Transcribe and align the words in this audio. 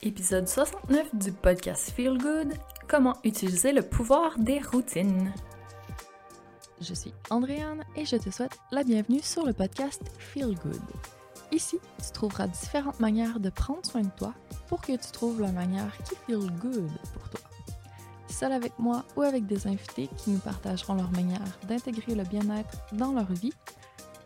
Épisode 0.00 0.46
69 0.46 1.16
du 1.16 1.32
podcast 1.32 1.90
Feel 1.90 2.18
Good 2.18 2.54
Comment 2.86 3.16
utiliser 3.24 3.72
le 3.72 3.82
pouvoir 3.82 4.38
des 4.38 4.60
routines. 4.60 5.34
Je 6.80 6.94
suis 6.94 7.12
Andréane 7.30 7.82
et 7.96 8.06
je 8.06 8.14
te 8.14 8.30
souhaite 8.30 8.56
la 8.70 8.84
bienvenue 8.84 9.20
sur 9.20 9.44
le 9.44 9.52
podcast 9.52 10.00
Feel 10.20 10.54
Good. 10.54 10.80
Ici, 11.50 11.80
tu 12.00 12.12
trouveras 12.12 12.46
différentes 12.46 13.00
manières 13.00 13.40
de 13.40 13.50
prendre 13.50 13.84
soin 13.84 14.02
de 14.02 14.10
toi 14.16 14.34
pour 14.68 14.82
que 14.82 14.92
tu 14.92 15.10
trouves 15.10 15.40
la 15.40 15.50
manière 15.50 15.92
qui 16.04 16.14
feel 16.26 16.48
good 16.60 16.90
pour 17.12 17.28
toi. 17.30 17.40
Seul 18.28 18.52
avec 18.52 18.78
moi 18.78 19.04
ou 19.16 19.22
avec 19.22 19.46
des 19.46 19.66
invités 19.66 20.08
qui 20.16 20.30
nous 20.30 20.38
partageront 20.38 20.94
leur 20.94 21.10
manière 21.10 21.58
d'intégrer 21.66 22.14
le 22.14 22.22
bien-être 22.22 22.78
dans 22.92 23.12
leur 23.12 23.32
vie 23.32 23.52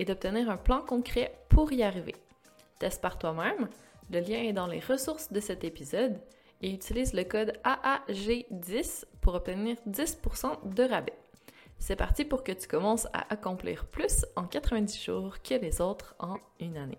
et 0.00 0.06
d'obtenir 0.06 0.48
un 0.50 0.56
plan 0.56 0.80
concret 0.80 1.30
pour 1.50 1.72
y 1.72 1.82
arriver. 1.82 2.16
Teste 2.78 3.02
par 3.02 3.18
toi-même, 3.18 3.68
le 4.10 4.20
lien 4.20 4.42
est 4.42 4.54
dans 4.54 4.66
les 4.66 4.80
ressources 4.80 5.30
de 5.30 5.40
cet 5.40 5.62
épisode 5.62 6.18
et 6.62 6.72
utilise 6.72 7.12
le 7.12 7.22
code 7.22 7.52
AAG10 7.64 9.04
pour 9.20 9.34
obtenir 9.34 9.76
10% 9.86 10.74
de 10.74 10.82
rabais. 10.84 11.18
C'est 11.78 11.96
parti 11.96 12.24
pour 12.24 12.42
que 12.42 12.52
tu 12.52 12.66
commences 12.66 13.06
à 13.12 13.30
accomplir 13.30 13.84
plus 13.86 14.24
en 14.36 14.44
90 14.44 15.04
jours 15.04 15.42
que 15.42 15.54
les 15.54 15.82
autres 15.82 16.14
en 16.18 16.36
une 16.60 16.78
année. 16.78 16.98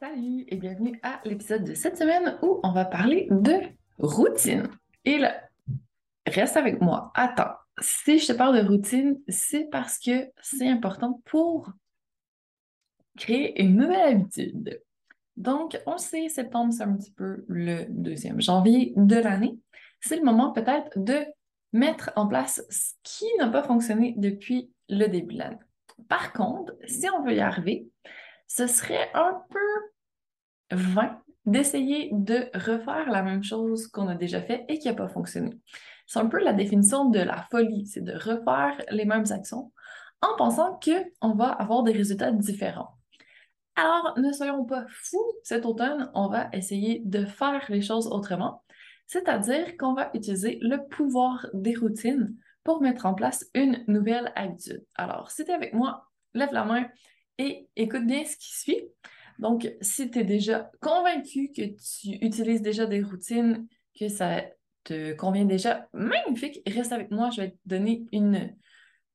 Salut 0.00 0.44
et 0.48 0.56
bienvenue 0.56 0.98
à 1.04 1.20
l'épisode 1.24 1.62
de 1.62 1.74
cette 1.74 1.96
semaine 1.96 2.38
où 2.42 2.58
on 2.64 2.72
va 2.72 2.84
parler 2.84 3.28
de 3.30 3.60
routine. 3.98 4.68
Et 5.04 5.18
là, 5.18 5.40
reste 6.26 6.56
avec 6.56 6.80
moi. 6.80 7.12
Attends, 7.14 7.54
si 7.78 8.18
je 8.18 8.26
te 8.26 8.32
parle 8.32 8.62
de 8.62 8.68
routine, 8.68 9.18
c'est 9.28 9.68
parce 9.70 9.98
que 9.98 10.30
c'est 10.42 10.68
important 10.68 11.22
pour 11.24 11.72
créer 13.16 13.62
une 13.62 13.76
nouvelle 13.76 14.16
habitude. 14.16 14.82
Donc, 15.36 15.80
on 15.86 15.96
sait, 15.96 16.28
septembre, 16.28 16.72
c'est 16.72 16.82
un 16.82 16.96
petit 16.96 17.12
peu 17.12 17.44
le 17.48 17.86
deuxième 17.88 18.40
janvier 18.40 18.92
de 18.96 19.16
l'année. 19.16 19.58
C'est 20.00 20.16
le 20.16 20.24
moment 20.24 20.52
peut-être 20.52 20.90
de 20.98 21.24
mettre 21.72 22.10
en 22.16 22.26
place 22.26 22.64
ce 22.68 22.92
qui 23.02 23.26
n'a 23.38 23.48
pas 23.48 23.62
fonctionné 23.62 24.14
depuis 24.16 24.70
le 24.88 25.06
début 25.06 25.34
de 25.34 25.38
l'année. 25.38 25.58
Par 26.08 26.32
contre, 26.32 26.74
si 26.86 27.08
on 27.10 27.22
veut 27.22 27.34
y 27.34 27.40
arriver, 27.40 27.86
ce 28.46 28.66
serait 28.66 29.10
un 29.14 29.42
peu 29.50 30.76
vain 30.76 31.22
d'essayer 31.46 32.10
de 32.12 32.48
refaire 32.54 33.10
la 33.10 33.22
même 33.22 33.42
chose 33.42 33.86
qu'on 33.86 34.08
a 34.08 34.14
déjà 34.14 34.42
fait 34.42 34.64
et 34.68 34.78
qui 34.78 34.88
n'a 34.88 34.94
pas 34.94 35.08
fonctionné. 35.08 35.58
C'est 36.10 36.18
un 36.18 36.26
peu 36.26 36.42
la 36.42 36.52
définition 36.52 37.04
de 37.04 37.20
la 37.20 37.46
folie, 37.52 37.86
c'est 37.86 38.02
de 38.02 38.14
refaire 38.14 38.84
les 38.90 39.04
mêmes 39.04 39.26
actions 39.30 39.70
en 40.20 40.34
pensant 40.36 40.80
qu'on 40.80 41.34
va 41.34 41.50
avoir 41.50 41.84
des 41.84 41.92
résultats 41.92 42.32
différents. 42.32 42.98
Alors, 43.76 44.18
ne 44.18 44.32
soyons 44.32 44.64
pas 44.64 44.86
fous 44.88 45.32
cet 45.44 45.64
automne, 45.64 46.10
on 46.14 46.26
va 46.26 46.48
essayer 46.52 47.00
de 47.04 47.24
faire 47.26 47.64
les 47.68 47.80
choses 47.80 48.08
autrement, 48.08 48.64
c'est-à-dire 49.06 49.76
qu'on 49.76 49.94
va 49.94 50.10
utiliser 50.12 50.58
le 50.62 50.84
pouvoir 50.88 51.46
des 51.54 51.76
routines 51.76 52.34
pour 52.64 52.82
mettre 52.82 53.06
en 53.06 53.14
place 53.14 53.48
une 53.54 53.84
nouvelle 53.86 54.32
habitude. 54.34 54.84
Alors, 54.96 55.30
si 55.30 55.44
tu 55.44 55.52
es 55.52 55.54
avec 55.54 55.74
moi, 55.74 56.08
lève 56.34 56.52
la 56.52 56.64
main 56.64 56.88
et 57.38 57.68
écoute 57.76 58.04
bien 58.04 58.24
ce 58.24 58.36
qui 58.36 58.52
suit. 58.52 58.82
Donc, 59.38 59.72
si 59.80 60.10
tu 60.10 60.18
es 60.18 60.24
déjà 60.24 60.72
convaincu 60.80 61.52
que 61.56 61.62
tu 61.62 62.18
utilises 62.20 62.62
déjà 62.62 62.86
des 62.86 63.00
routines, 63.00 63.68
que 63.96 64.08
ça 64.08 64.42
te 64.84 65.12
convient 65.14 65.44
déjà, 65.44 65.88
magnifique, 65.92 66.60
reste 66.66 66.92
avec 66.92 67.10
moi, 67.10 67.30
je 67.30 67.42
vais 67.42 67.50
te 67.50 67.58
donner 67.66 68.04
une 68.12 68.54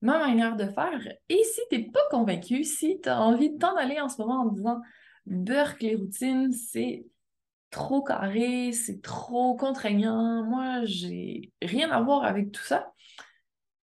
ma 0.01 0.19
manière 0.19 0.55
de 0.55 0.65
faire. 0.65 1.01
Et 1.29 1.43
si 1.43 1.61
tu 1.69 1.77
n'es 1.77 1.91
pas 1.91 2.07
convaincu, 2.11 2.63
si 2.63 2.99
tu 3.01 3.09
as 3.09 3.21
envie 3.21 3.51
de 3.51 3.57
t'en 3.57 3.75
aller 3.75 3.99
en 3.99 4.09
ce 4.09 4.21
moment 4.21 4.41
en 4.41 4.45
disant 4.45 4.81
Burk, 5.25 5.81
les 5.81 5.95
routines, 5.95 6.51
c'est 6.51 7.05
trop 7.71 8.03
carré, 8.03 8.71
c'est 8.71 9.01
trop 9.01 9.55
contraignant, 9.55 10.43
moi, 10.43 10.85
j'ai 10.85 11.51
rien 11.61 11.89
à 11.91 12.01
voir 12.01 12.23
avec 12.23 12.51
tout 12.51 12.63
ça. 12.63 12.91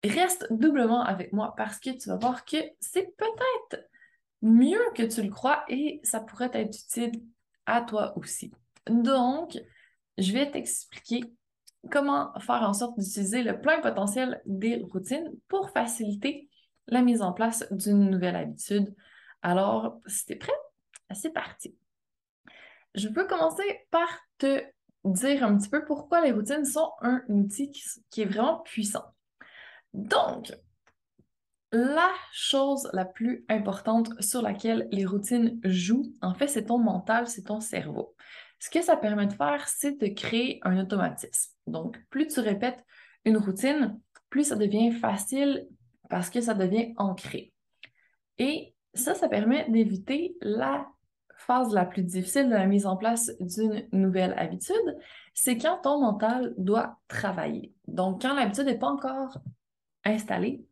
Reste 0.04 0.46
doublement 0.52 1.02
avec 1.02 1.32
moi 1.32 1.54
parce 1.56 1.78
que 1.78 1.90
tu 1.90 2.08
vas 2.08 2.16
voir 2.16 2.44
que 2.44 2.58
c'est 2.80 3.16
peut-être 3.16 3.84
mieux 4.42 4.82
que 4.94 5.04
tu 5.04 5.22
le 5.22 5.30
crois 5.30 5.64
et 5.68 6.00
ça 6.02 6.20
pourrait 6.20 6.50
être 6.52 6.76
utile 6.76 7.22
à 7.66 7.80
toi 7.80 8.12
aussi. 8.16 8.52
Donc, 8.86 9.58
je 10.18 10.32
vais 10.32 10.50
t'expliquer 10.50 11.22
comment 11.90 12.32
faire 12.40 12.62
en 12.62 12.72
sorte 12.72 12.98
d'utiliser 12.98 13.42
le 13.42 13.60
plein 13.60 13.80
potentiel 13.80 14.40
des 14.46 14.82
routines 14.90 15.30
pour 15.48 15.70
faciliter 15.70 16.48
la 16.86 17.02
mise 17.02 17.22
en 17.22 17.32
place 17.32 17.64
d'une 17.70 18.10
nouvelle 18.10 18.36
habitude. 18.36 18.94
Alors, 19.42 20.00
si 20.06 20.26
tu 20.26 20.32
es 20.32 20.36
prêt, 20.36 20.52
c'est 21.12 21.32
parti. 21.32 21.76
Je 22.94 23.08
peux 23.08 23.26
commencer 23.26 23.64
par 23.90 24.08
te 24.38 24.62
dire 25.04 25.44
un 25.44 25.56
petit 25.56 25.68
peu 25.68 25.84
pourquoi 25.84 26.20
les 26.20 26.32
routines 26.32 26.64
sont 26.64 26.92
un 27.00 27.22
outil 27.28 27.70
qui, 28.10 28.22
est 28.22 28.26
vraiment 28.26 28.60
puissant. 28.60 29.04
Donc, 29.94 30.52
la 31.72 32.10
chose 32.32 32.88
la 32.92 33.04
plus 33.04 33.44
importante 33.48 34.10
sur 34.22 34.42
laquelle 34.42 34.88
les 34.92 35.06
routines 35.06 35.58
jouent, 35.64 36.12
en 36.20 36.34
fait, 36.34 36.48
c'est 36.48 36.66
ton 36.66 36.78
mental, 36.78 37.26
c'est 37.26 37.44
ton 37.44 37.60
cerveau. 37.60 38.14
Ce 38.58 38.70
que 38.70 38.82
ça 38.82 38.96
permet 38.96 39.26
de 39.26 39.32
faire, 39.32 39.66
c'est 39.66 39.98
de 40.00 40.06
créer 40.08 40.60
un 40.62 40.78
automatisme. 40.78 41.51
Donc, 41.66 41.98
plus 42.10 42.26
tu 42.28 42.40
répètes 42.40 42.84
une 43.24 43.36
routine, 43.36 44.00
plus 44.30 44.44
ça 44.44 44.56
devient 44.56 44.92
facile 44.92 45.66
parce 46.10 46.30
que 46.30 46.40
ça 46.40 46.54
devient 46.54 46.92
ancré. 46.96 47.52
Et 48.38 48.74
ça, 48.94 49.14
ça 49.14 49.28
permet 49.28 49.68
d'éviter 49.70 50.36
la 50.40 50.86
phase 51.42 51.72
la 51.74 51.84
plus 51.84 52.02
difficile 52.02 52.48
de 52.48 52.54
la 52.54 52.66
mise 52.66 52.86
en 52.86 52.96
place 52.96 53.30
d'une 53.40 53.86
nouvelle 53.92 54.34
habitude, 54.38 54.96
c'est 55.34 55.58
quand 55.58 55.78
ton 55.82 56.00
mental 56.00 56.54
doit 56.56 56.98
travailler. 57.08 57.72
Donc, 57.86 58.22
quand 58.22 58.34
l'habitude 58.34 58.66
n'est 58.66 58.78
pas 58.78 58.88
encore 58.88 59.38
installée, 60.04 60.64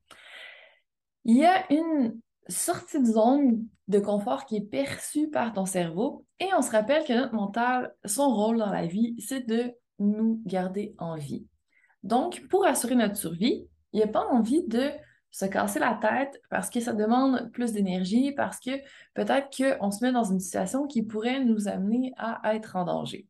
il 1.24 1.36
y 1.36 1.44
a 1.44 1.70
une 1.72 2.20
sortie 2.48 3.00
de 3.00 3.06
zone 3.06 3.66
de 3.88 3.98
confort 3.98 4.46
qui 4.46 4.56
est 4.56 4.60
perçue 4.60 5.28
par 5.28 5.52
ton 5.52 5.66
cerveau 5.66 6.24
et 6.38 6.48
on 6.56 6.62
se 6.62 6.70
rappelle 6.70 7.04
que 7.04 7.12
notre 7.12 7.34
mental, 7.34 7.94
son 8.04 8.34
rôle 8.34 8.58
dans 8.58 8.70
la 8.70 8.86
vie, 8.86 9.16
c'est 9.18 9.46
de 9.46 9.72
nous 10.00 10.42
garder 10.44 10.94
en 10.98 11.16
vie. 11.16 11.46
Donc, 12.02 12.46
pour 12.48 12.66
assurer 12.66 12.96
notre 12.96 13.16
survie, 13.16 13.66
il 13.92 13.96
n'y 13.96 14.02
a 14.02 14.08
pas 14.08 14.26
envie 14.26 14.66
de 14.66 14.90
se 15.30 15.44
casser 15.44 15.78
la 15.78 15.98
tête 16.00 16.40
parce 16.50 16.70
que 16.70 16.80
ça 16.80 16.92
demande 16.92 17.50
plus 17.52 17.72
d'énergie, 17.72 18.32
parce 18.32 18.58
que 18.58 18.70
peut-être 19.14 19.48
qu'on 19.56 19.90
se 19.90 20.04
met 20.04 20.12
dans 20.12 20.24
une 20.24 20.40
situation 20.40 20.86
qui 20.86 21.02
pourrait 21.02 21.44
nous 21.44 21.68
amener 21.68 22.12
à 22.16 22.54
être 22.54 22.74
en 22.76 22.84
danger. 22.84 23.28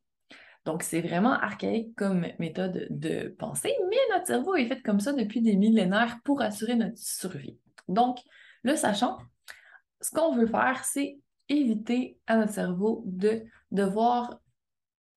Donc, 0.64 0.82
c'est 0.82 1.00
vraiment 1.00 1.32
archaïque 1.32 1.94
comme 1.96 2.26
méthode 2.38 2.86
de 2.90 3.34
pensée, 3.38 3.74
mais 3.88 3.96
notre 4.12 4.26
cerveau 4.26 4.54
est 4.54 4.66
fait 4.66 4.82
comme 4.82 5.00
ça 5.00 5.12
depuis 5.12 5.40
des 5.40 5.56
millénaires 5.56 6.18
pour 6.24 6.42
assurer 6.42 6.76
notre 6.76 6.98
survie. 6.98 7.58
Donc, 7.88 8.18
le 8.62 8.76
sachant, 8.76 9.18
ce 10.00 10.10
qu'on 10.10 10.34
veut 10.34 10.46
faire, 10.46 10.84
c'est 10.84 11.18
éviter 11.48 12.18
à 12.26 12.36
notre 12.36 12.52
cerveau 12.52 13.02
de 13.06 13.42
devoir 13.70 14.38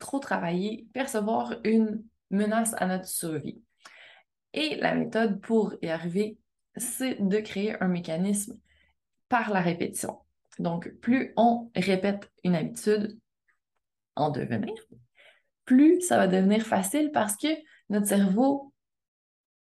trop 0.04 0.20
travailler, 0.20 0.86
percevoir 0.94 1.56
une 1.64 2.04
menace 2.30 2.76
à 2.78 2.88
notre 2.88 3.08
survie. 3.08 3.62
Et 4.54 4.76
la 4.76 4.96
méthode 4.96 5.40
pour 5.40 5.74
y 5.82 5.88
arriver, 5.88 6.38
c'est 6.76 7.16
de 7.22 7.40
créer 7.40 7.82
un 7.82 7.88
mécanisme 7.88 8.60
par 9.30 9.52
la 9.52 9.62
répétition. 9.62 10.20
Donc, 10.60 10.90
plus 11.00 11.34
on 11.38 11.72
répète 11.76 12.30
une 12.44 12.56
habitude 12.56 13.18
en 14.16 14.30
devenir, 14.30 14.74
plus 15.66 16.02
ça 16.02 16.18
va 16.18 16.28
devenir 16.28 16.64
facile 16.64 17.12
parce 17.12 17.38
que 17.38 17.48
notre 17.90 18.08
cerveau 18.08 18.74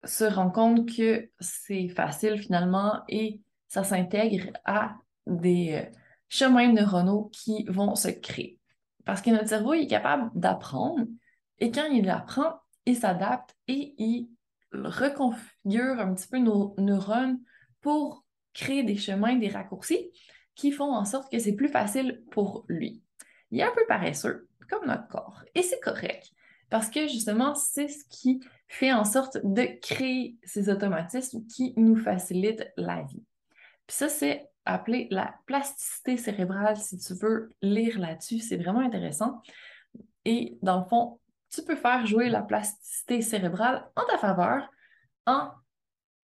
se 0.05 0.23
rend 0.23 0.49
compte 0.49 0.89
que 0.89 1.29
c'est 1.39 1.89
facile 1.89 2.39
finalement 2.39 3.01
et 3.09 3.41
ça 3.67 3.83
s'intègre 3.83 4.51
à 4.65 4.95
des 5.27 5.73
euh, 5.73 5.97
chemins 6.29 6.71
neuronaux 6.71 7.29
qui 7.33 7.65
vont 7.67 7.95
se 7.95 8.07
créer. 8.07 8.60
Parce 9.05 9.21
que 9.21 9.29
notre 9.29 9.49
cerveau 9.49 9.73
est 9.73 9.87
capable 9.87 10.29
d'apprendre 10.35 11.05
et 11.59 11.71
quand 11.71 11.85
il 11.85 12.09
apprend, 12.09 12.55
il 12.85 12.95
s'adapte 12.95 13.55
et 13.67 13.93
il 13.97 14.29
reconfigure 14.73 15.99
un 15.99 16.13
petit 16.13 16.27
peu 16.27 16.39
nos 16.39 16.73
neurones 16.77 17.39
pour 17.81 18.25
créer 18.53 18.83
des 18.83 18.97
chemins, 18.97 19.35
des 19.35 19.49
raccourcis 19.49 20.11
qui 20.55 20.71
font 20.71 20.93
en 20.93 21.05
sorte 21.05 21.31
que 21.31 21.39
c'est 21.39 21.55
plus 21.55 21.69
facile 21.69 22.23
pour 22.31 22.65
lui. 22.67 23.01
Il 23.51 23.59
est 23.59 23.63
un 23.63 23.73
peu 23.75 23.85
paresseux, 23.87 24.47
comme 24.69 24.87
notre 24.87 25.07
corps, 25.07 25.43
et 25.55 25.61
c'est 25.61 25.79
correct, 25.79 26.31
parce 26.69 26.89
que 26.89 27.07
justement, 27.07 27.55
c'est 27.55 27.87
ce 27.87 28.03
qui 28.09 28.41
fait 28.67 28.93
en 28.93 29.03
sorte 29.03 29.37
de 29.43 29.67
créer 29.81 30.37
ces 30.43 30.69
automatismes 30.69 31.45
qui 31.47 31.73
nous 31.75 31.97
facilitent 31.97 32.71
la 32.77 33.03
vie. 33.03 33.23
Puis 33.87 33.97
ça, 33.97 34.09
c'est 34.09 34.50
appelé 34.65 35.07
la 35.11 35.35
plasticité 35.45 36.17
cérébrale. 36.17 36.77
Si 36.77 36.97
tu 36.97 37.13
veux 37.13 37.49
lire 37.61 37.99
là-dessus, 37.99 38.39
c'est 38.39 38.57
vraiment 38.57 38.81
intéressant. 38.81 39.41
Et 40.25 40.57
dans 40.61 40.79
le 40.79 40.85
fond, 40.85 41.19
tu 41.49 41.63
peux 41.63 41.75
faire 41.75 42.05
jouer 42.05 42.29
la 42.29 42.41
plasticité 42.41 43.21
cérébrale 43.21 43.89
en 43.95 44.05
ta 44.05 44.17
faveur 44.17 44.69
en 45.25 45.51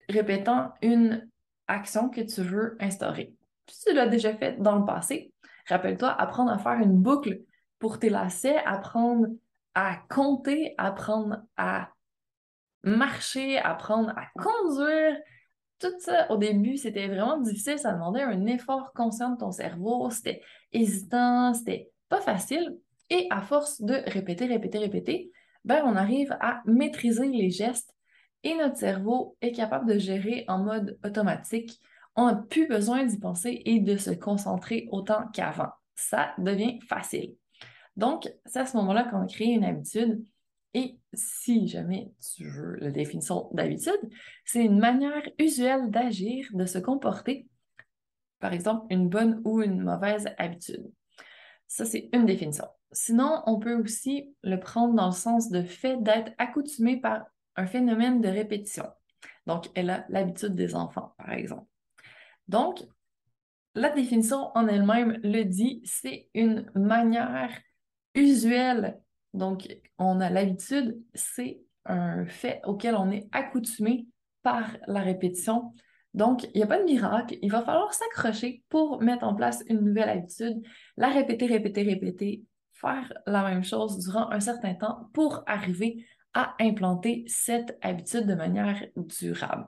répétant 0.10 0.74
une 0.82 1.30
action 1.68 2.10
que 2.10 2.22
tu 2.22 2.42
veux 2.42 2.78
instaurer. 2.80 3.36
Si 3.70 3.86
tu 3.86 3.94
l'as 3.94 4.08
déjà 4.08 4.34
fait 4.36 4.62
dans 4.62 4.80
le 4.80 4.86
passé, 4.86 5.34
rappelle-toi, 5.68 6.10
apprendre 6.10 6.52
à 6.52 6.58
faire 6.58 6.80
une 6.80 6.98
boucle 6.98 7.42
pour 7.80 8.00
tes 8.00 8.10
lacets, 8.10 8.64
apprendre 8.66 9.28
à 9.76 9.98
compter, 10.10 10.74
apprendre 10.78 11.44
à 11.58 11.90
marcher, 12.84 13.58
apprendre 13.60 14.14
à 14.16 14.28
conduire. 14.42 15.18
Tout 15.80 15.94
ça, 16.00 16.32
au 16.32 16.38
début, 16.38 16.78
c'était 16.78 17.08
vraiment 17.08 17.40
difficile. 17.40 17.78
Ça 17.78 17.94
demandait 17.94 18.24
un 18.24 18.46
effort 18.48 18.92
conscient 18.94 19.32
de 19.32 19.38
ton 19.38 19.52
cerveau. 19.52 20.10
C'était 20.10 20.42
hésitant, 20.72 21.54
c'était 21.54 21.92
pas 22.10 22.22
facile. 22.22 22.78
Et 23.10 23.28
à 23.30 23.42
force 23.42 23.82
de 23.82 24.02
répéter, 24.08 24.48
répéter, 24.48 24.80
répéter, 24.80 25.32
ben, 25.64 25.84
on 25.86 25.96
arrive 25.96 26.36
à 26.42 26.62
maîtriser 26.66 27.28
les 27.28 27.50
gestes 27.50 27.94
et 28.44 28.56
notre 28.56 28.78
cerveau 28.78 29.38
est 29.42 29.52
capable 29.52 29.92
de 29.92 30.00
gérer 30.00 30.46
en 30.48 30.60
mode 30.60 30.98
automatique. 31.04 31.80
On 32.16 32.28
n'a 32.28 32.36
plus 32.36 32.68
besoin 32.68 33.06
d'y 33.06 33.20
penser 33.20 33.62
et 33.66 33.80
de 33.80 33.98
se 33.98 34.12
concentrer 34.12 34.88
autant 34.92 35.28
qu'avant. 35.34 35.70
Ça 35.96 36.34
devient 36.38 36.80
facile. 36.88 37.36
Donc, 37.96 38.30
c'est 38.46 38.60
à 38.60 38.66
ce 38.66 38.78
moment-là 38.78 39.04
qu'on 39.06 39.26
crée 39.26 39.46
une 39.46 39.64
habitude. 39.64 40.24
Et 40.74 41.00
si 41.14 41.68
jamais 41.68 42.12
tu 42.36 42.48
veux 42.48 42.76
la 42.76 42.92
définition 42.92 43.50
d'habitude, 43.54 44.00
c'est 44.46 44.64
une 44.64 44.80
manière 44.80 45.24
usuelle 45.40 45.90
d'agir, 45.90 46.48
de 46.54 46.66
se 46.66 46.78
comporter, 46.78 47.48
par 48.40 48.54
exemple, 48.54 48.86
une 48.90 49.10
bonne 49.10 49.42
ou 49.46 49.62
une 49.62 49.82
mauvaise 49.82 50.28
habitude. 50.38 50.92
Ça, 51.68 51.86
c'est 51.86 52.10
une 52.14 52.26
définition. 52.26 52.68
Sinon, 52.92 53.42
on 53.46 53.60
peut 53.60 53.76
aussi 53.76 54.34
le 54.44 54.60
prendre 54.60 54.94
dans 54.94 55.08
le 55.08 55.12
sens 55.12 55.50
de 55.50 55.64
fait 55.64 56.02
d'être 56.02 56.32
accoutumé 56.38 56.98
par 56.98 57.26
un 57.56 57.66
phénomène 57.66 58.22
de 58.22 58.30
répétition. 58.30 58.86
Donc, 59.46 59.68
elle 59.76 59.90
a 59.90 60.06
l'habitude 60.10 60.56
des 60.56 60.76
enfants, 60.76 61.14
par 61.18 61.32
exemple. 61.32 61.68
Donc, 62.48 62.84
la 63.76 63.90
définition 63.90 64.52
en 64.56 64.68
elle-même 64.68 65.20
le 65.24 65.44
dit, 65.44 65.82
c'est 65.84 66.30
une 66.34 66.70
manière 66.76 67.52
usuelle. 68.16 69.00
Donc, 69.34 69.68
on 69.98 70.20
a 70.20 70.30
l'habitude, 70.30 71.02
c'est 71.14 71.60
un 71.86 72.26
fait 72.26 72.62
auquel 72.66 72.96
on 72.96 73.12
est 73.12 73.28
accoutumé 73.32 74.08
par 74.44 74.78
la 74.88 75.02
répétition. 75.02 75.74
Donc, 76.14 76.46
il 76.46 76.58
n'y 76.58 76.64
a 76.64 76.68
pas 76.68 76.80
de 76.80 76.84
miracle. 76.84 77.38
Il 77.42 77.52
va 77.52 77.62
falloir 77.62 77.94
s'accrocher 77.94 78.64
pour 78.70 79.02
mettre 79.02 79.24
en 79.24 79.36
place 79.36 79.64
une 79.68 79.82
nouvelle 79.82 80.10
habitude, 80.10 80.62
la 80.98 81.10
répéter, 81.10 81.46
répéter, 81.46 81.84
répéter, 81.84 82.44
faire 82.74 83.14
la 83.26 83.44
même 83.44 83.64
chose 83.64 84.00
durant 84.00 84.32
un 84.32 84.40
certain 84.40 84.74
temps 84.74 85.10
pour 85.14 85.44
arriver 85.46 86.06
à 86.34 86.56
implanter 86.60 87.24
cette 87.28 87.78
habitude 87.82 88.26
de 88.26 88.36
manière 88.36 88.84
durable. 88.96 89.68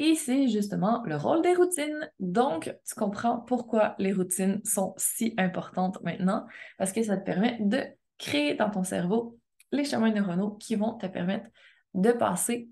Et 0.00 0.16
c'est 0.16 0.48
justement 0.48 1.02
le 1.04 1.16
rôle 1.16 1.42
des 1.42 1.54
routines. 1.54 2.10
Donc, 2.18 2.74
tu 2.86 2.94
comprends 2.96 3.38
pourquoi 3.38 3.94
les 3.98 4.12
routines 4.12 4.60
sont 4.64 4.92
si 4.96 5.34
importantes 5.38 6.02
maintenant, 6.02 6.46
parce 6.78 6.92
que 6.92 7.02
ça 7.02 7.16
te 7.16 7.24
permet 7.24 7.58
de 7.60 7.84
créer 8.24 8.54
dans 8.54 8.70
ton 8.70 8.84
cerveau 8.84 9.38
les 9.70 9.84
chemins 9.84 10.10
neuronaux 10.10 10.52
qui 10.52 10.76
vont 10.76 10.94
te 10.94 11.06
permettre 11.06 11.46
de 11.92 12.10
passer 12.10 12.70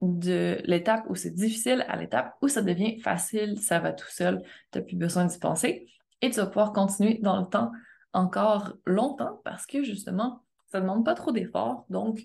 de 0.00 0.60
l'étape 0.64 1.04
où 1.08 1.16
c'est 1.16 1.30
difficile 1.30 1.84
à 1.88 1.96
l'étape 1.96 2.36
où 2.42 2.48
ça 2.48 2.62
devient 2.62 3.00
facile, 3.00 3.60
ça 3.60 3.80
va 3.80 3.92
tout 3.92 4.08
seul, 4.08 4.42
tu 4.70 4.78
n'as 4.78 4.84
plus 4.84 4.96
besoin 4.96 5.24
d'y 5.24 5.38
penser 5.38 5.88
et 6.20 6.30
tu 6.30 6.36
vas 6.36 6.46
pouvoir 6.46 6.72
continuer 6.72 7.18
dans 7.18 7.40
le 7.40 7.46
temps 7.46 7.72
encore 8.12 8.74
longtemps 8.86 9.40
parce 9.44 9.66
que 9.66 9.82
justement, 9.82 10.44
ça 10.70 10.78
ne 10.78 10.84
demande 10.84 11.04
pas 11.04 11.14
trop 11.14 11.32
d'efforts, 11.32 11.84
donc 11.88 12.20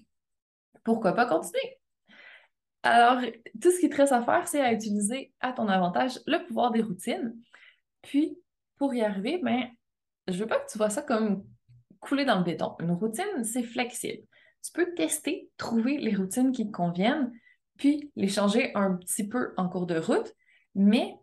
pourquoi 0.83 1.13
pas 1.13 1.25
continuer? 1.25 1.79
Alors, 2.83 3.21
tout 3.61 3.71
ce 3.71 3.79
qui 3.79 3.89
te 3.89 3.97
reste 3.97 4.13
à 4.13 4.21
faire, 4.21 4.47
c'est 4.47 4.61
à 4.61 4.71
utiliser 4.71 5.33
à 5.39 5.51
ton 5.53 5.67
avantage 5.67 6.19
le 6.27 6.45
pouvoir 6.45 6.71
des 6.71 6.81
routines. 6.81 7.35
Puis, 8.03 8.37
pour 8.77 8.93
y 8.93 9.01
arriver, 9.01 9.39
ben, 9.43 9.67
je 10.27 10.37
veux 10.37 10.47
pas 10.47 10.59
que 10.59 10.71
tu 10.71 10.77
vois 10.77 10.89
ça 10.89 11.01
comme 11.01 11.43
couler 11.99 12.25
dans 12.25 12.37
le 12.37 12.43
béton. 12.43 12.75
Une 12.79 12.91
routine, 12.91 13.43
c'est 13.43 13.63
flexible. 13.63 14.23
Tu 14.63 14.71
peux 14.73 14.93
tester, 14.95 15.49
trouver 15.57 15.97
les 15.97 16.15
routines 16.15 16.51
qui 16.51 16.67
te 16.67 16.71
conviennent, 16.71 17.31
puis 17.77 18.11
les 18.15 18.27
changer 18.27 18.71
un 18.75 18.95
petit 18.95 19.27
peu 19.27 19.53
en 19.57 19.69
cours 19.69 19.85
de 19.85 19.97
route, 19.97 20.33
mais 20.75 21.15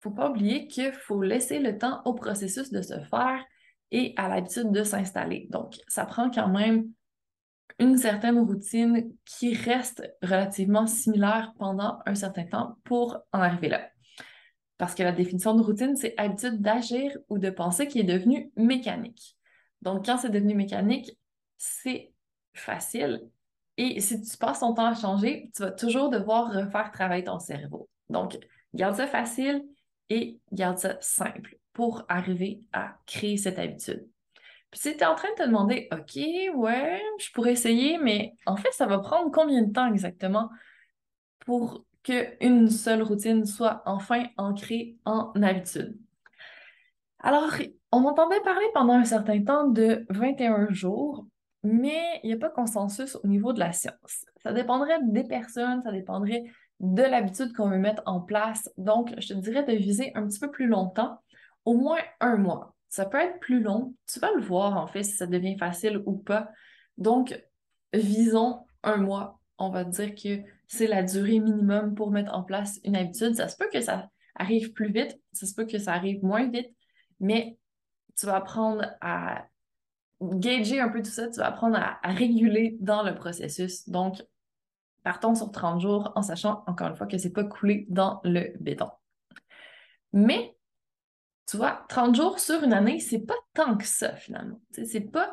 faut 0.00 0.10
pas 0.10 0.30
oublier 0.30 0.66
qu'il 0.66 0.92
faut 0.92 1.22
laisser 1.22 1.58
le 1.58 1.78
temps 1.78 2.02
au 2.04 2.14
processus 2.14 2.70
de 2.70 2.82
se 2.82 2.98
faire 3.10 3.44
et 3.90 4.14
à 4.16 4.28
l'habitude 4.28 4.70
de 4.72 4.82
s'installer. 4.82 5.46
Donc, 5.50 5.76
ça 5.88 6.04
prend 6.04 6.30
quand 6.30 6.48
même 6.48 6.90
une 7.78 7.98
certaine 7.98 8.38
routine 8.38 9.12
qui 9.24 9.54
reste 9.54 10.02
relativement 10.22 10.86
similaire 10.86 11.52
pendant 11.58 11.98
un 12.06 12.14
certain 12.14 12.44
temps 12.44 12.78
pour 12.84 13.18
en 13.32 13.40
arriver 13.40 13.68
là. 13.68 13.88
Parce 14.78 14.94
que 14.94 15.02
la 15.02 15.12
définition 15.12 15.54
de 15.54 15.62
routine, 15.62 15.96
c'est 15.96 16.14
habitude 16.18 16.60
d'agir 16.60 17.16
ou 17.28 17.38
de 17.38 17.50
penser 17.50 17.86
qui 17.86 18.00
est 18.00 18.04
devenue 18.04 18.50
mécanique. 18.56 19.36
Donc, 19.82 20.06
quand 20.06 20.18
c'est 20.18 20.30
devenu 20.30 20.54
mécanique, 20.54 21.18
c'est 21.58 22.12
facile. 22.54 23.28
Et 23.76 24.00
si 24.00 24.20
tu 24.20 24.36
passes 24.38 24.60
ton 24.60 24.74
temps 24.74 24.86
à 24.86 24.94
changer, 24.94 25.50
tu 25.54 25.62
vas 25.62 25.70
toujours 25.70 26.08
devoir 26.08 26.52
refaire 26.52 26.90
travailler 26.92 27.24
ton 27.24 27.38
cerveau. 27.38 27.88
Donc, 28.08 28.38
garde 28.74 28.96
ça 28.96 29.06
facile 29.06 29.62
et 30.08 30.38
garde 30.52 30.78
ça 30.78 30.96
simple 31.00 31.58
pour 31.72 32.04
arriver 32.08 32.62
à 32.72 32.96
créer 33.06 33.36
cette 33.36 33.58
habitude. 33.58 34.06
Puis 34.70 34.80
si 34.80 34.96
tu 34.96 35.02
es 35.02 35.06
en 35.06 35.14
train 35.14 35.30
de 35.30 35.42
te 35.42 35.42
demander, 35.42 35.88
OK, 35.92 36.16
ouais, 36.56 37.02
je 37.18 37.30
pourrais 37.32 37.52
essayer, 37.52 37.98
mais 37.98 38.34
en 38.46 38.56
fait, 38.56 38.72
ça 38.72 38.86
va 38.86 38.98
prendre 38.98 39.30
combien 39.30 39.62
de 39.62 39.72
temps 39.72 39.92
exactement 39.92 40.50
pour 41.40 41.84
qu'une 42.02 42.70
seule 42.70 43.02
routine 43.02 43.44
soit 43.44 43.82
enfin 43.84 44.24
ancrée 44.36 44.96
en 45.04 45.32
habitude? 45.42 45.98
Alors, 47.18 47.52
on 47.92 48.00
m'entendait 48.00 48.40
parler 48.40 48.66
pendant 48.74 48.94
un 48.94 49.04
certain 49.04 49.42
temps 49.42 49.68
de 49.68 50.04
21 50.10 50.72
jours, 50.72 51.26
mais 51.62 52.20
il 52.22 52.28
n'y 52.28 52.34
a 52.34 52.38
pas 52.38 52.50
consensus 52.50 53.16
au 53.22 53.26
niveau 53.26 53.52
de 53.52 53.58
la 53.60 53.72
science. 53.72 54.24
Ça 54.42 54.52
dépendrait 54.52 54.98
des 55.02 55.24
personnes, 55.24 55.82
ça 55.82 55.92
dépendrait 55.92 56.44
de 56.80 57.02
l'habitude 57.02 57.52
qu'on 57.52 57.70
veut 57.70 57.78
mettre 57.78 58.02
en 58.06 58.20
place. 58.20 58.70
Donc, 58.76 59.14
je 59.18 59.28
te 59.28 59.34
dirais 59.34 59.64
de 59.64 59.72
viser 59.72 60.12
un 60.14 60.26
petit 60.26 60.38
peu 60.38 60.50
plus 60.50 60.66
longtemps, 60.66 61.18
au 61.64 61.74
moins 61.74 61.98
un 62.20 62.36
mois. 62.36 62.74
Ça 62.88 63.06
peut 63.06 63.18
être 63.18 63.40
plus 63.40 63.60
long. 63.60 63.94
Tu 64.06 64.20
vas 64.20 64.32
le 64.32 64.42
voir, 64.42 64.76
en 64.76 64.86
fait, 64.86 65.02
si 65.02 65.12
ça 65.12 65.26
devient 65.26 65.58
facile 65.58 66.02
ou 66.06 66.16
pas. 66.16 66.50
Donc, 66.98 67.40
visons 67.92 68.64
un 68.82 68.98
mois. 68.98 69.40
On 69.58 69.70
va 69.70 69.84
dire 69.84 70.14
que 70.14 70.42
c'est 70.66 70.86
la 70.86 71.02
durée 71.02 71.40
minimum 71.40 71.94
pour 71.94 72.10
mettre 72.10 72.34
en 72.34 72.42
place 72.42 72.78
une 72.84 72.96
habitude. 72.96 73.34
Ça 73.34 73.48
se 73.48 73.56
peut 73.56 73.68
que 73.72 73.80
ça 73.80 74.08
arrive 74.34 74.72
plus 74.72 74.92
vite, 74.92 75.18
ça 75.32 75.46
se 75.46 75.54
peut 75.54 75.64
que 75.64 75.78
ça 75.78 75.94
arrive 75.94 76.22
moins 76.22 76.48
vite, 76.48 76.70
mais 77.20 77.56
tu 78.16 78.26
vas 78.26 78.36
apprendre 78.36 78.84
à 79.00 79.46
gager 80.20 80.80
un 80.80 80.88
peu 80.88 81.02
tout 81.02 81.10
ça, 81.10 81.28
tu 81.28 81.38
vas 81.38 81.48
apprendre 81.48 81.76
à, 81.76 81.98
réguler 82.04 82.76
dans 82.80 83.02
le 83.02 83.14
processus. 83.14 83.88
Donc, 83.88 84.22
partons 85.02 85.34
sur 85.34 85.50
30 85.50 85.80
jours 85.80 86.12
en 86.14 86.22
sachant, 86.22 86.64
encore 86.66 86.88
une 86.88 86.96
fois, 86.96 87.06
que 87.06 87.18
c'est 87.18 87.32
pas 87.32 87.44
coulé 87.44 87.86
dans 87.88 88.20
le 88.24 88.52
béton. 88.60 88.88
Mais 90.12 90.56
tu 91.46 91.58
vois, 91.58 91.84
30 91.88 92.16
jours 92.16 92.40
sur 92.40 92.62
une 92.62 92.72
année, 92.72 92.98
c'est 92.98 93.20
pas 93.20 93.36
tant 93.54 93.76
que 93.76 93.84
ça 93.84 94.16
finalement. 94.16 94.60
C'est 94.72 95.12
pas 95.12 95.32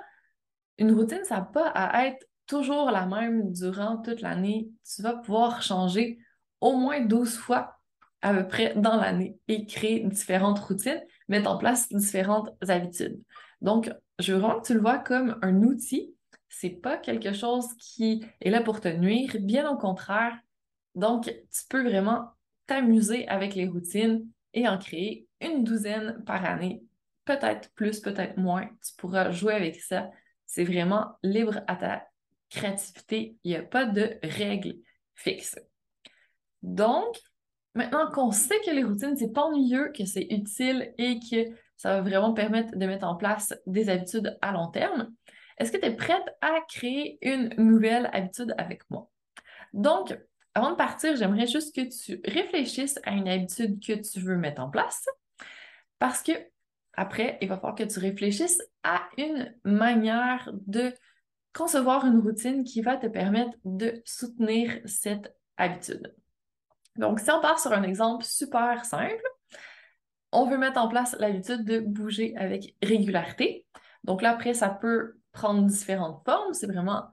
une 0.78 0.92
routine, 0.92 1.24
ça 1.24 1.38
n'a 1.38 1.42
pas 1.42 1.70
à 1.70 2.06
être 2.06 2.28
toujours 2.46 2.92
la 2.92 3.06
même 3.06 3.52
durant 3.52 3.98
toute 3.98 4.22
l'année. 4.22 4.70
Tu 4.84 5.02
vas 5.02 5.16
pouvoir 5.16 5.62
changer 5.62 6.20
au 6.62 6.78
moins 6.78 7.02
12 7.02 7.36
fois 7.36 7.80
à 8.22 8.34
peu 8.34 8.48
près 8.48 8.74
dans 8.76 8.96
l'année 8.96 9.38
et 9.48 9.66
créer 9.66 10.02
différentes 10.02 10.60
routines, 10.60 11.02
mettre 11.28 11.50
en 11.50 11.58
place 11.58 11.90
différentes 11.90 12.50
habitudes. 12.68 13.20
Donc, 13.62 13.92
je 14.20 14.34
veux 14.34 14.40
vraiment 14.40 14.60
que 14.60 14.68
tu 14.68 14.74
le 14.74 14.82
vois 14.82 15.00
comme 15.00 15.38
un 15.42 15.62
outil. 15.64 16.16
C'est 16.50 16.70
pas 16.70 16.98
quelque 16.98 17.34
chose 17.34 17.68
qui 17.80 18.24
est 18.42 18.50
là 18.50 18.62
pour 18.62 18.80
te 18.80 18.88
nuire, 18.88 19.36
bien 19.40 19.70
au 19.70 19.78
contraire. 19.78 20.38
Donc, 20.96 21.26
tu 21.26 21.62
peux 21.70 21.84
vraiment 21.84 22.30
t'amuser 22.68 23.28
avec 23.28 23.56
les 23.56 23.68
routines 23.68 24.28
et 24.54 24.68
en 24.68 24.78
créer 24.78 25.28
une 25.42 25.64
douzaine 25.64 26.24
par 26.26 26.46
année. 26.46 26.84
Peut-être 27.26 27.72
plus, 27.74 28.00
peut-être 28.00 28.38
moins. 28.38 28.68
Tu 28.86 28.94
pourras 28.98 29.32
jouer 29.32 29.54
avec 29.54 29.82
ça. 29.82 30.10
C'est 30.46 30.64
vraiment 30.64 31.18
libre 31.24 31.62
à 31.68 31.76
ta 31.76 32.08
créativité. 32.50 33.38
Il 33.44 33.52
n'y 33.52 33.58
a 33.58 33.64
pas 33.64 33.86
de 33.86 34.20
règles 34.22 34.76
fixes. 35.16 35.60
Donc, 36.62 37.18
maintenant 37.76 38.10
qu'on 38.12 38.32
sait 38.32 38.60
que 38.66 38.72
les 38.72 38.84
routines, 38.84 39.16
c'est 39.18 39.34
pas 39.34 39.44
ennuyeux, 39.44 39.92
que 39.96 40.06
c'est 40.06 40.28
utile 40.30 40.94
et 40.98 41.20
que 41.20 41.54
ça 41.78 41.96
va 41.96 42.02
vraiment 42.02 42.34
permettre 42.34 42.78
de 42.78 42.86
mettre 42.86 43.06
en 43.06 43.16
place 43.16 43.54
des 43.66 43.90
habitudes 43.90 44.38
à 44.42 44.52
long 44.52 44.68
terme, 44.68 45.12
est-ce 45.58 45.72
que 45.72 45.78
tu 45.78 45.86
es 45.86 45.96
prête 45.96 46.26
à 46.42 46.62
créer 46.68 47.18
une 47.22 47.54
nouvelle 47.58 48.10
habitude 48.14 48.54
avec 48.58 48.90
moi? 48.90 49.10
Donc, 49.74 50.18
avant 50.56 50.72
de 50.72 50.76
partir, 50.76 51.16
j'aimerais 51.16 51.48
juste 51.48 51.76
que 51.76 51.82
tu 51.82 52.22
réfléchisses 52.26 53.00
à 53.04 53.12
une 53.12 53.28
habitude 53.28 53.84
que 53.84 53.94
tu 53.94 54.20
veux 54.20 54.38
mettre 54.38 54.62
en 54.62 54.70
place 54.70 55.06
parce 56.00 56.22
que 56.22 56.32
après, 56.96 57.40
il 57.42 57.50
va 57.50 57.56
falloir 57.56 57.76
que 57.76 57.84
tu 57.84 58.00
réfléchisses 58.00 58.62
à 58.84 59.08
une 59.18 59.54
manière 59.64 60.52
de 60.68 60.94
concevoir 61.54 62.06
une 62.06 62.20
routine 62.20 62.64
qui 62.64 62.82
va 62.82 62.98
te 62.98 63.08
permettre 63.08 63.58
de 63.66 64.02
soutenir 64.06 64.80
cette 64.86 65.36
habitude. 65.58 66.14
Donc, 66.98 67.20
si 67.20 67.32
on 67.32 67.42
part 67.42 67.60
sur 67.60 67.72
un 67.74 67.84
exemple 67.84 68.24
super 68.24 68.86
simple, 68.86 69.24
on 70.32 70.48
veut 70.48 70.58
mettre 70.58 70.80
en 70.80 70.88
place 70.88 71.16
l'habitude 71.20 71.64
de 71.64 71.80
bouger 71.80 72.36
avec 72.38 72.76
régularité. 72.82 73.66
Donc 74.04 74.22
là, 74.22 74.32
après, 74.32 74.54
ça 74.54 74.70
peut 74.70 75.16
prendre 75.32 75.64
différentes 75.64 76.24
formes. 76.26 76.54
C'est 76.54 76.68
vraiment 76.68 77.04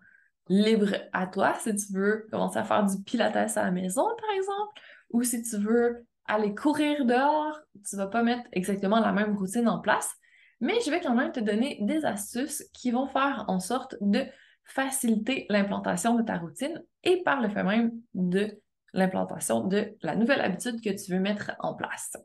libre 0.49 0.95
à 1.13 1.27
toi 1.27 1.55
si 1.55 1.75
tu 1.77 1.93
veux 1.93 2.27
commencer 2.31 2.59
à 2.59 2.65
faire 2.65 2.85
du 2.85 3.03
pilates 3.03 3.37
à 3.37 3.63
la 3.63 3.71
maison, 3.71 4.03
par 4.03 4.31
exemple, 4.35 4.81
ou 5.11 5.23
si 5.23 5.43
tu 5.43 5.57
veux 5.57 6.05
aller 6.27 6.55
courir 6.55 7.05
dehors, 7.05 7.59
tu 7.89 7.97
vas 7.97 8.07
pas 8.07 8.23
mettre 8.23 8.49
exactement 8.53 9.01
la 9.01 9.13
même 9.13 9.37
routine 9.37 9.69
en 9.69 9.81
place, 9.81 10.13
mais 10.61 10.75
je 10.85 10.91
vais 10.91 11.01
quand 11.01 11.15
même 11.15 11.33
te 11.33 11.41
donner 11.41 11.79
des 11.83 12.05
astuces 12.05 12.65
qui 12.73 12.91
vont 12.91 13.07
faire 13.07 13.45
en 13.49 13.61
sorte 13.61 13.97
de 14.01 14.25
faciliter 14.65 15.47
l'implantation 15.49 16.15
de 16.15 16.23
ta 16.23 16.37
routine 16.37 16.83
et 17.03 17.23
par 17.23 17.41
le 17.41 17.49
fait 17.49 17.65
même 17.65 17.93
de 18.15 18.61
l'implantation 18.93 19.65
de 19.67 19.97
la 20.03 20.17
nouvelle 20.17 20.41
habitude 20.41 20.81
que 20.81 20.91
tu 20.91 21.13
veux 21.13 21.21
mettre 21.21 21.53
en 21.61 21.75
place. 21.75 22.17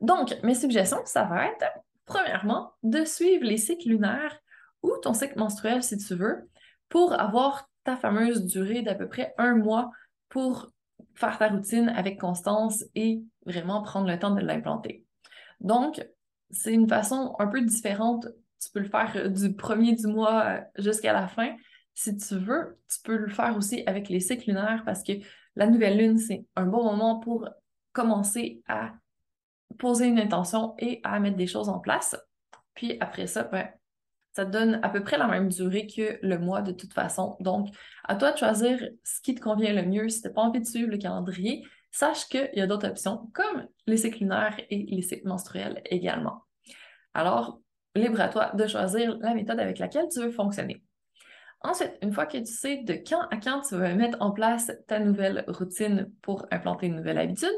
Donc, 0.00 0.36
mes 0.42 0.54
suggestions, 0.54 1.00
ça 1.04 1.24
va 1.24 1.46
être, 1.46 1.66
premièrement, 2.04 2.72
de 2.82 3.04
suivre 3.04 3.44
les 3.44 3.56
cycles 3.56 3.88
lunaires 3.88 4.38
ou 4.82 4.92
ton 5.02 5.14
cycle 5.14 5.38
menstruel 5.38 5.82
si 5.82 5.96
tu 5.96 6.14
veux, 6.14 6.48
pour 6.88 7.18
avoir 7.18 7.68
ta 7.84 7.96
fameuse 7.96 8.44
durée 8.44 8.82
d'à 8.82 8.94
peu 8.94 9.08
près 9.08 9.34
un 9.38 9.54
mois 9.54 9.90
pour 10.28 10.70
faire 11.14 11.38
ta 11.38 11.48
routine 11.48 11.88
avec 11.90 12.20
constance 12.20 12.84
et 12.94 13.22
vraiment 13.46 13.82
prendre 13.82 14.08
le 14.08 14.18
temps 14.18 14.34
de 14.34 14.40
l'implanter. 14.40 15.04
Donc, 15.60 16.04
c'est 16.50 16.72
une 16.72 16.88
façon 16.88 17.34
un 17.38 17.46
peu 17.46 17.60
différente. 17.62 18.28
Tu 18.60 18.70
peux 18.70 18.80
le 18.80 18.88
faire 18.88 19.30
du 19.30 19.54
premier 19.54 19.94
du 19.94 20.06
mois 20.06 20.60
jusqu'à 20.76 21.12
la 21.12 21.28
fin. 21.28 21.54
Si 21.94 22.16
tu 22.16 22.36
veux, 22.36 22.78
tu 22.88 23.00
peux 23.02 23.16
le 23.16 23.28
faire 23.28 23.56
aussi 23.56 23.82
avec 23.86 24.08
les 24.08 24.20
cycles 24.20 24.50
lunaires 24.50 24.82
parce 24.84 25.02
que 25.02 25.12
la 25.56 25.66
nouvelle 25.66 25.98
lune, 25.98 26.18
c'est 26.18 26.46
un 26.56 26.66
bon 26.66 26.84
moment 26.84 27.20
pour 27.20 27.48
commencer 27.92 28.62
à 28.68 28.92
poser 29.78 30.06
une 30.06 30.18
intention 30.18 30.74
et 30.78 31.00
à 31.04 31.18
mettre 31.20 31.36
des 31.36 31.46
choses 31.46 31.68
en 31.68 31.78
place. 31.78 32.16
Puis 32.74 32.96
après 33.00 33.26
ça, 33.26 33.44
ben, 33.44 33.68
ça 34.32 34.44
donne 34.44 34.80
à 34.82 34.88
peu 34.88 35.02
près 35.02 35.16
la 35.16 35.28
même 35.28 35.48
durée 35.48 35.86
que 35.86 36.18
le 36.22 36.38
mois 36.38 36.60
de 36.60 36.72
toute 36.72 36.92
façon. 36.92 37.36
Donc, 37.40 37.68
à 38.04 38.16
toi 38.16 38.32
de 38.32 38.38
choisir 38.38 38.78
ce 39.04 39.20
qui 39.20 39.34
te 39.34 39.40
convient 39.40 39.72
le 39.72 39.88
mieux. 39.88 40.08
Si 40.08 40.22
tu 40.22 40.28
n'as 40.28 40.34
pas 40.34 40.42
envie 40.42 40.60
de 40.60 40.66
suivre 40.66 40.90
le 40.90 40.98
calendrier, 40.98 41.64
sache 41.92 42.28
qu'il 42.28 42.50
y 42.54 42.60
a 42.60 42.66
d'autres 42.66 42.88
options, 42.88 43.30
comme 43.32 43.68
les 43.86 43.96
cycles 43.96 44.28
et 44.70 44.86
les 44.88 45.02
cycles 45.02 45.28
menstruels 45.28 45.80
également. 45.84 46.42
Alors, 47.14 47.60
libre 47.94 48.20
à 48.20 48.28
toi 48.28 48.50
de 48.54 48.66
choisir 48.66 49.16
la 49.18 49.34
méthode 49.34 49.60
avec 49.60 49.78
laquelle 49.78 50.08
tu 50.12 50.20
veux 50.20 50.32
fonctionner. 50.32 50.83
Ensuite, 51.64 51.94
une 52.02 52.12
fois 52.12 52.26
que 52.26 52.36
tu 52.36 52.52
sais 52.52 52.82
de 52.82 52.92
quand 52.92 53.22
à 53.30 53.38
quand 53.38 53.62
tu 53.62 53.74
veux 53.74 53.94
mettre 53.94 54.18
en 54.20 54.32
place 54.32 54.70
ta 54.86 54.98
nouvelle 54.98 55.46
routine 55.48 56.12
pour 56.20 56.46
implanter 56.50 56.86
une 56.86 56.96
nouvelle 56.96 57.16
habitude, 57.16 57.48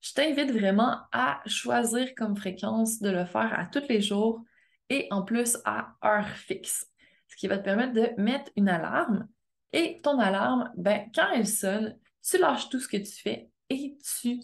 je 0.00 0.12
t'invite 0.12 0.52
vraiment 0.52 0.98
à 1.10 1.42
choisir 1.44 2.14
comme 2.14 2.36
fréquence 2.36 3.00
de 3.00 3.10
le 3.10 3.24
faire 3.24 3.52
à 3.58 3.66
tous 3.66 3.82
les 3.88 4.00
jours 4.00 4.44
et 4.88 5.08
en 5.10 5.22
plus 5.22 5.58
à 5.64 5.96
heure 6.04 6.28
fixe, 6.28 6.86
ce 7.26 7.34
qui 7.34 7.48
va 7.48 7.58
te 7.58 7.64
permettre 7.64 7.92
de 7.94 8.22
mettre 8.22 8.52
une 8.54 8.68
alarme. 8.68 9.26
Et 9.72 10.00
ton 10.04 10.20
alarme, 10.20 10.70
ben, 10.76 11.10
quand 11.12 11.26
elle 11.34 11.48
sonne, 11.48 11.98
tu 12.22 12.38
lâches 12.38 12.68
tout 12.68 12.78
ce 12.78 12.86
que 12.86 12.98
tu 12.98 13.20
fais 13.20 13.50
et 13.68 13.98
tu 14.20 14.38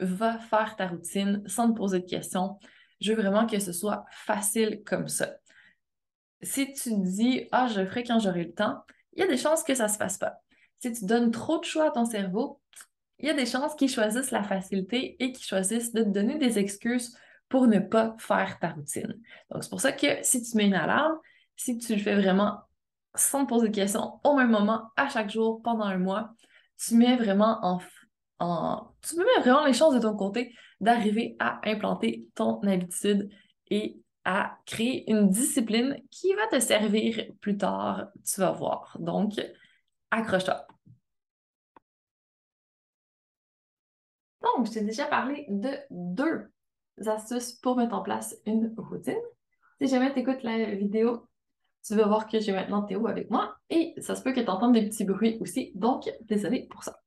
vas 0.00 0.38
faire 0.38 0.76
ta 0.76 0.88
routine 0.88 1.42
sans 1.46 1.72
te 1.72 1.78
poser 1.78 2.00
de 2.00 2.06
questions. 2.06 2.58
Je 3.00 3.14
veux 3.14 3.22
vraiment 3.22 3.46
que 3.46 3.58
ce 3.58 3.72
soit 3.72 4.04
facile 4.10 4.82
comme 4.84 5.08
ça. 5.08 5.30
Si 6.44 6.72
tu 6.72 6.90
dis, 6.98 7.48
ah, 7.52 7.66
je 7.68 7.84
ferai 7.84 8.04
quand 8.04 8.18
j'aurai 8.18 8.44
le 8.44 8.52
temps, 8.52 8.82
il 9.14 9.20
y 9.20 9.22
a 9.22 9.26
des 9.26 9.36
chances 9.36 9.62
que 9.62 9.74
ça 9.74 9.84
ne 9.84 9.92
se 9.92 9.96
fasse 9.96 10.18
pas. 10.18 10.34
Si 10.80 10.92
tu 10.92 11.04
donnes 11.06 11.30
trop 11.30 11.58
de 11.58 11.64
choix 11.64 11.88
à 11.88 11.90
ton 11.90 12.04
cerveau, 12.04 12.60
il 13.18 13.26
y 13.26 13.30
a 13.30 13.34
des 13.34 13.46
chances 13.46 13.74
qu'il 13.74 13.88
choisisse 13.88 14.30
la 14.30 14.42
facilité 14.42 15.16
et 15.18 15.32
qu'il 15.32 15.44
choisisse 15.44 15.92
de 15.92 16.02
te 16.02 16.08
donner 16.08 16.38
des 16.38 16.58
excuses 16.58 17.16
pour 17.48 17.66
ne 17.66 17.78
pas 17.78 18.14
faire 18.18 18.58
ta 18.58 18.70
routine. 18.70 19.20
Donc, 19.50 19.62
c'est 19.62 19.70
pour 19.70 19.80
ça 19.80 19.92
que 19.92 20.22
si 20.22 20.42
tu 20.42 20.56
mets 20.56 20.66
une 20.66 20.74
alarme, 20.74 21.18
si 21.56 21.78
tu 21.78 21.94
le 21.94 22.00
fais 22.00 22.14
vraiment 22.14 22.58
sans 23.14 23.44
te 23.44 23.48
poser 23.48 23.68
de 23.68 23.74
questions 23.74 24.20
au 24.24 24.34
même 24.34 24.50
moment, 24.50 24.90
à 24.96 25.08
chaque 25.08 25.30
jour, 25.30 25.62
pendant 25.62 25.84
un 25.84 25.98
mois, 25.98 26.34
tu 26.76 26.96
mets 26.96 27.16
vraiment 27.16 27.58
en, 27.62 27.80
en 28.40 28.94
tu 29.02 29.16
mets 29.16 29.40
vraiment 29.40 29.64
les 29.64 29.72
chances 29.72 29.94
de 29.94 30.00
ton 30.00 30.16
côté 30.16 30.52
d'arriver 30.80 31.36
à 31.38 31.60
implanter 31.64 32.28
ton 32.34 32.60
habitude 32.62 33.30
et 33.70 34.03
à 34.24 34.58
créer 34.66 35.10
une 35.10 35.28
discipline 35.28 36.02
qui 36.10 36.32
va 36.34 36.46
te 36.46 36.60
servir 36.60 37.24
plus 37.40 37.56
tard, 37.56 38.08
tu 38.24 38.40
vas 38.40 38.52
voir. 38.52 38.96
Donc, 39.00 39.34
accroche-toi. 40.10 40.66
Donc, 44.42 44.66
je 44.66 44.72
t'ai 44.72 44.82
déjà 44.82 45.06
parlé 45.06 45.46
de 45.48 45.70
deux 45.90 46.50
astuces 47.06 47.52
pour 47.52 47.76
mettre 47.76 47.94
en 47.94 48.02
place 48.02 48.36
une 48.46 48.74
routine. 48.76 49.20
Si 49.80 49.88
jamais 49.88 50.12
tu 50.12 50.20
écoutes 50.20 50.42
la 50.42 50.74
vidéo, 50.74 51.28
tu 51.84 51.94
vas 51.94 52.06
voir 52.06 52.26
que 52.26 52.40
j'ai 52.40 52.52
maintenant 52.52 52.82
Théo 52.82 53.06
avec 53.06 53.30
moi 53.30 53.56
et 53.68 53.94
ça 54.00 54.14
se 54.14 54.22
peut 54.22 54.32
que 54.32 54.40
tu 54.40 54.48
entendes 54.48 54.72
des 54.72 54.88
petits 54.88 55.04
bruits 55.04 55.36
aussi, 55.40 55.72
donc 55.74 56.10
désolé 56.22 56.66
pour 56.70 56.82
ça. 56.82 56.98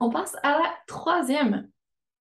On 0.00 0.10
passe 0.10 0.36
à 0.42 0.58
la 0.58 0.74
troisième 0.86 1.70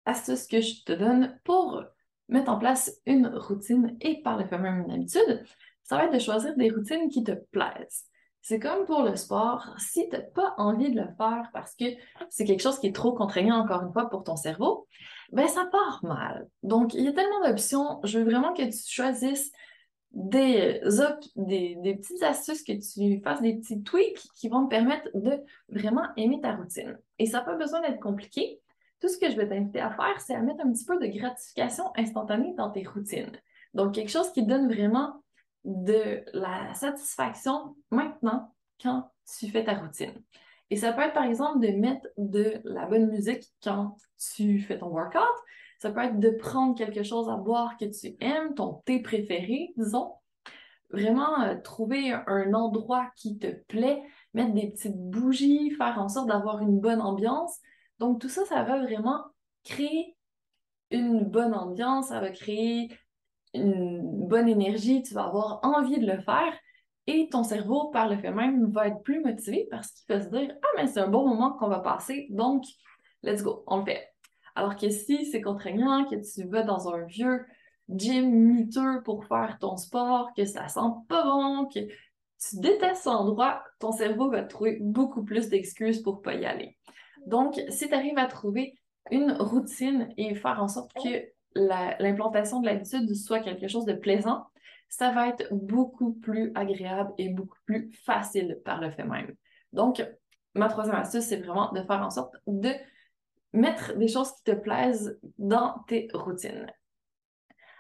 astuce 0.06 0.48
que 0.48 0.62
je 0.62 0.84
te 0.84 0.94
donne 0.94 1.40
pour 1.44 1.84
mettre 2.32 2.50
en 2.50 2.58
place 2.58 3.00
une 3.06 3.28
routine 3.28 3.96
et 4.02 4.22
par 4.22 4.38
le 4.38 4.46
fait 4.46 4.58
même 4.58 4.84
une 4.86 4.92
habitude. 4.92 5.44
Ça 5.84 5.98
va 5.98 6.06
être 6.06 6.14
de 6.14 6.20
choisir 6.20 6.56
des 6.56 6.70
routines 6.70 7.10
qui 7.10 7.24
te 7.24 7.34
plaisent. 7.34 8.06
C'est 8.42 8.60
comme 8.60 8.86
pour 8.86 9.04
le 9.04 9.16
sport, 9.16 9.76
si 9.78 10.10
tu 10.10 10.16
n'as 10.16 10.22
pas 10.22 10.56
envie 10.58 10.90
de 10.90 11.00
le 11.00 11.08
faire 11.18 11.50
parce 11.54 11.76
que 11.76 11.86
c'est 12.30 12.46
quelque 12.46 12.62
chose 12.62 12.80
qui 12.80 12.88
est 12.88 12.96
trop 12.96 13.14
contraignant, 13.14 13.58
encore 13.58 13.84
une 13.84 13.94
fois, 13.94 14.10
pour 14.10 14.24
ton 14.24 14.36
cerveau, 14.36 14.88
ben 15.32 15.48
ça 15.48 15.66
part 15.72 16.00
mal. 16.04 16.48
Donc, 16.64 16.96
il 16.96 17.04
y 17.04 17.08
a 17.08 17.14
tellement 17.14 17.46
d'options. 17.46 18.00
Je 18.04 18.18
veux 18.18 18.26
vraiment 18.26 18.54
que 18.54 18.64
tu 18.64 18.92
choisisses 18.92 19.52
des, 20.12 20.82
des, 21.36 21.76
des, 21.76 21.96
petites 21.96 22.24
astuces, 22.24 22.64
que 22.64 22.74
tu 22.74 23.22
fasses 23.22 23.42
des 23.42 23.58
petits 23.58 23.84
tweaks 23.84 24.24
qui 24.36 24.50
vont 24.50 24.66
te 24.66 24.70
permettre 24.70 25.08
de 25.14 25.40
vraiment 25.70 26.08
aimer 26.18 26.42
ta 26.42 26.56
routine. 26.56 26.98
Et 27.20 27.28
ça 27.28 27.40
n'a 27.40 27.44
pas 27.44 27.56
besoin 27.56 27.82
d'être 27.82 28.00
compliqué. 28.00 28.60
Tout 29.02 29.10
ce 29.10 29.18
que 29.18 29.30
je 29.30 29.36
vais 29.36 29.50
t'inviter 29.50 29.82
à 29.82 29.90
faire, 29.90 30.22
c'est 30.22 30.36
à 30.36 30.42
mettre 30.42 30.66
un 30.66 30.72
petit 30.72 30.86
peu 30.86 30.98
de 30.98 31.08
gratification 31.08 31.86
instantanée 31.98 32.54
dans 32.56 32.70
tes 32.70 32.84
routines. 32.84 33.32
Donc, 33.74 33.96
quelque 33.96 34.12
chose 34.12 34.32
qui 34.32 34.46
donne 34.46 34.72
vraiment 34.72 35.24
de 35.66 36.24
la 36.34 36.74
satisfaction 36.74 37.76
maintenant 37.90 38.54
quand 38.82 39.12
tu 39.38 39.50
fais 39.50 39.64
ta 39.64 39.74
routine. 39.74 40.14
Et 40.70 40.78
ça 40.78 40.94
peut 40.94 41.02
être 41.02 41.14
par 41.14 41.26
exemple 41.26 41.60
de 41.60 41.74
mettre 41.74 42.08
de 42.18 42.62
la 42.64 42.86
bonne 42.86 43.10
musique 43.10 43.44
quand 43.64 43.98
tu 44.36 44.60
fais 44.60 44.80
ton 44.80 44.88
workout. 44.88 45.22
Ça 45.80 45.92
peut 45.92 46.02
être 46.02 46.20
de 46.20 46.30
prendre 46.30 46.78
quelque 46.78 47.04
chose 47.04 47.28
à 47.30 47.36
boire 47.36 47.76
que 47.78 47.86
tu 47.86 48.16
aimes, 48.20 48.54
ton 48.56 48.82
thé 48.86 49.02
préféré, 49.02 49.74
disons. 49.78 50.14
Vraiment 50.92 51.42
euh, 51.42 51.56
trouver 51.56 52.14
un 52.28 52.54
endroit 52.54 53.10
qui 53.16 53.38
te 53.38 53.48
plaît, 53.48 54.04
mettre 54.34 54.54
des 54.54 54.70
petites 54.70 54.98
bougies, 54.98 55.72
faire 55.72 55.98
en 56.00 56.08
sorte 56.08 56.28
d'avoir 56.28 56.60
une 56.60 56.80
bonne 56.80 57.02
ambiance. 57.02 57.60
Donc 58.02 58.20
tout 58.20 58.30
ça, 58.30 58.44
ça 58.46 58.64
va 58.64 58.82
vraiment 58.82 59.24
créer 59.64 60.18
une 60.90 61.24
bonne 61.24 61.54
ambiance, 61.54 62.08
ça 62.08 62.20
va 62.20 62.32
créer 62.32 62.90
une 63.54 64.28
bonne 64.28 64.48
énergie, 64.50 65.04
tu 65.04 65.14
vas 65.14 65.26
avoir 65.26 65.60
envie 65.62 66.00
de 66.00 66.12
le 66.12 66.20
faire 66.20 66.52
et 67.06 67.30
ton 67.30 67.44
cerveau, 67.44 67.90
par 67.92 68.10
le 68.10 68.18
fait 68.18 68.32
même, 68.32 68.72
va 68.72 68.88
être 68.88 69.04
plus 69.04 69.22
motivé 69.22 69.68
parce 69.70 69.92
qu'il 69.92 70.16
va 70.16 70.20
se 70.20 70.30
dire 70.30 70.52
Ah, 70.64 70.68
mais 70.78 70.88
c'est 70.88 71.00
un 71.00 71.10
bon 71.10 71.28
moment 71.28 71.52
qu'on 71.54 71.68
va 71.68 71.80
passer, 71.80 72.26
donc 72.32 72.64
let's 73.22 73.44
go, 73.44 73.64
on 73.68 73.78
le 73.78 73.86
fait. 73.86 74.08
Alors 74.56 74.76
que 74.76 74.90
si 74.90 75.28
c'est 75.28 75.42
contraignant, 75.42 76.06
que 76.06 76.16
tu 76.16 76.48
vas 76.48 76.64
dans 76.64 76.92
un 76.92 77.06
vieux 77.06 77.46
gym 77.88 78.32
miteux 78.32 79.04
pour 79.04 79.26
faire 79.26 79.60
ton 79.60 79.78
sport, 79.78 80.32
que 80.36 80.46
ça 80.46 80.68
sent 80.68 80.80
pas 81.08 81.24
bon, 81.24 81.68
que 81.68 81.82
tu 81.82 82.60
détestes 82.60 83.06
l'endroit, 83.06 83.64
ton 83.80 83.92
cerveau 83.92 84.32
va 84.32 84.42
trouver 84.42 84.80
beaucoup 84.82 85.24
plus 85.24 85.50
d'excuses 85.50 86.02
pour 86.02 86.24
pas 86.24 86.34
y 86.34 86.48
aller. 86.48 86.80
Donc, 87.26 87.60
si 87.70 87.88
tu 87.88 87.94
arrives 87.94 88.18
à 88.18 88.28
trouver 88.28 88.76
une 89.10 89.32
routine 89.34 90.10
et 90.18 90.36
faire 90.36 90.62
en 90.62 90.68
sorte 90.68 90.92
que 90.94 91.30
l'implantation 91.56 92.62
de 92.62 92.66
l'habitude 92.66 93.14
soit 93.14 93.40
quelque 93.40 93.68
chose 93.68 93.86
de 93.86 93.94
plaisant, 93.94 94.46
ça 94.90 95.12
va 95.12 95.30
être 95.30 95.48
beaucoup 95.52 96.14
plus 96.14 96.52
agréable 96.56 97.14
et 97.18 97.30
beaucoup 97.30 97.58
plus 97.66 97.92
facile 98.06 98.60
par 98.66 98.82
le 98.82 98.92
fait 98.92 99.06
même. 99.06 99.34
Donc, 99.72 100.06
ma 100.54 100.68
troisième 100.68 100.98
astuce, 100.98 101.24
c'est 101.24 101.38
vraiment 101.38 101.72
de 101.72 101.82
faire 101.82 102.02
en 102.02 102.10
sorte 102.10 102.36
de 102.46 102.72
mettre 103.54 103.98
des 103.98 104.08
choses 104.08 104.34
qui 104.34 104.44
te 104.44 104.52
plaisent 104.52 105.20
dans 105.38 105.80
tes 105.88 106.10
routines. 106.14 106.68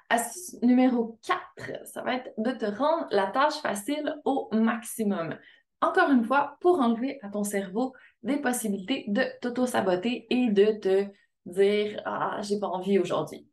Astuce 0.09 0.61
numéro 0.61 1.17
4, 1.25 1.87
ça 1.87 2.01
va 2.01 2.15
être 2.15 2.31
de 2.37 2.51
te 2.51 2.65
rendre 2.65 3.07
la 3.11 3.27
tâche 3.27 3.61
facile 3.61 4.15
au 4.25 4.49
maximum. 4.51 5.37
Encore 5.81 6.11
une 6.11 6.23
fois, 6.23 6.57
pour 6.61 6.79
enlever 6.79 7.19
à 7.23 7.29
ton 7.29 7.43
cerveau 7.43 7.93
des 8.23 8.37
possibilités 8.37 9.05
de 9.07 9.23
t'auto-saboter 9.41 10.27
et 10.29 10.49
de 10.49 10.79
te 10.79 11.07
dire 11.45 12.01
Ah, 12.05 12.39
j'ai 12.41 12.59
pas 12.59 12.67
envie 12.67 12.99
aujourd'hui. 12.99 13.47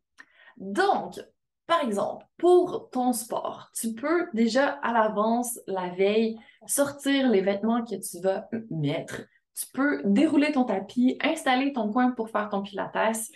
Donc, 0.57 1.19
par 1.65 1.83
exemple, 1.83 2.25
pour 2.37 2.89
ton 2.91 3.13
sport, 3.13 3.71
tu 3.75 3.93
peux 3.93 4.27
déjà 4.33 4.69
à 4.69 4.91
l'avance, 4.91 5.59
la 5.67 5.89
veille, 5.89 6.37
sortir 6.65 7.29
les 7.29 7.41
vêtements 7.41 7.83
que 7.83 7.95
tu 7.95 8.21
vas 8.21 8.47
mettre. 8.69 9.21
Tu 9.55 9.65
peux 9.73 10.01
dérouler 10.03 10.51
ton 10.51 10.63
tapis, 10.63 11.17
installer 11.21 11.73
ton 11.73 11.91
coin 11.91 12.11
pour 12.11 12.29
faire 12.29 12.49
ton 12.49 12.61
pilates. 12.61 13.29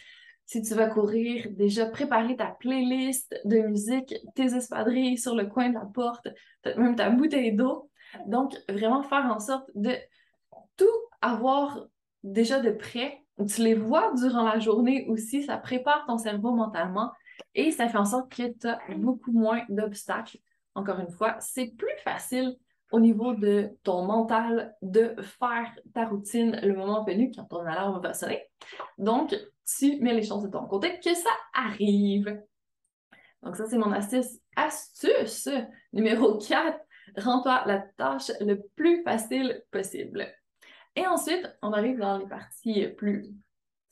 Si 0.46 0.62
tu 0.62 0.74
vas 0.74 0.88
courir, 0.88 1.48
déjà 1.52 1.86
préparer 1.86 2.36
ta 2.36 2.48
playlist 2.60 3.34
de 3.46 3.60
musique, 3.60 4.16
tes 4.36 4.56
espadrilles 4.56 5.18
sur 5.18 5.36
le 5.36 5.46
coin 5.46 5.70
de 5.70 5.76
la 5.76 5.86
porte, 5.86 6.28
peut-être 6.62 6.80
même 6.80 6.96
ta 6.96 7.10
bouteille 7.10 7.56
d'eau. 7.56 7.90
Donc, 8.27 8.55
vraiment 8.70 9.03
faire 9.03 9.25
en 9.25 9.39
sorte 9.39 9.70
de 9.75 9.96
tout 10.77 10.86
avoir 11.22 11.86
déjà 12.24 12.60
de 12.60 12.72
près. 12.72 13.20
Tu 13.48 13.62
les 13.62 13.75
vois 13.75 14.13
durant 14.13 14.43
la 14.43 14.60
journée 14.60 15.05
aussi, 15.10 15.43
ça 15.43 15.58
prépare 15.58 16.05
ton 16.05 16.17
cerveau 16.17 16.51
mentalement 16.51 17.12
et 17.55 17.72
ça 17.72 17.89
fait 17.89 17.98
en 17.98 18.05
sorte 18.05 18.32
que 18.32 18.51
tu 18.58 18.67
as 18.67 18.79
beaucoup 18.96 19.32
moins 19.32 19.63
d'obstacles. 19.70 20.38
Encore 20.75 21.00
une 21.00 21.10
fois, 21.10 21.38
c'est 21.39 21.75
plus 21.75 21.98
facile 22.03 22.58
au 22.91 23.00
niveau 23.00 23.34
de 23.34 23.72
ton 23.84 24.05
mental 24.05 24.75
de 24.84 25.15
faire 25.22 25.72
ta 25.93 26.05
routine 26.05 26.60
le 26.62 26.75
moment 26.75 27.03
venu 27.03 27.32
quand 27.36 27.46
ton 27.46 27.65
alarme 27.65 28.00
va 28.01 28.13
sonner. 28.13 28.43
Donc, 29.00 29.36
tu 29.65 30.00
mets 30.00 30.13
les 30.13 30.22
chances 30.22 30.43
de 30.43 30.50
ton 30.50 30.65
côté 30.67 31.00
que 31.00 31.13
ça 31.13 31.29
arrive. 31.53 32.39
Donc, 33.41 33.55
ça, 33.55 33.65
c'est 33.65 33.77
mon 33.77 33.91
astuce. 33.91 34.39
Astuce 34.55 35.50
numéro 35.91 36.38
4. 36.38 36.77
Rends-toi 37.17 37.63
la 37.65 37.79
tâche 37.79 38.32
le 38.39 38.62
plus 38.75 39.03
facile 39.03 39.63
possible. 39.72 40.27
Et 40.96 41.05
ensuite, 41.08 41.48
on 41.62 41.74
arrive 41.74 42.00
dans 42.00 42.17
les 42.17 42.27
parties 42.27 42.88
plus 42.98 43.32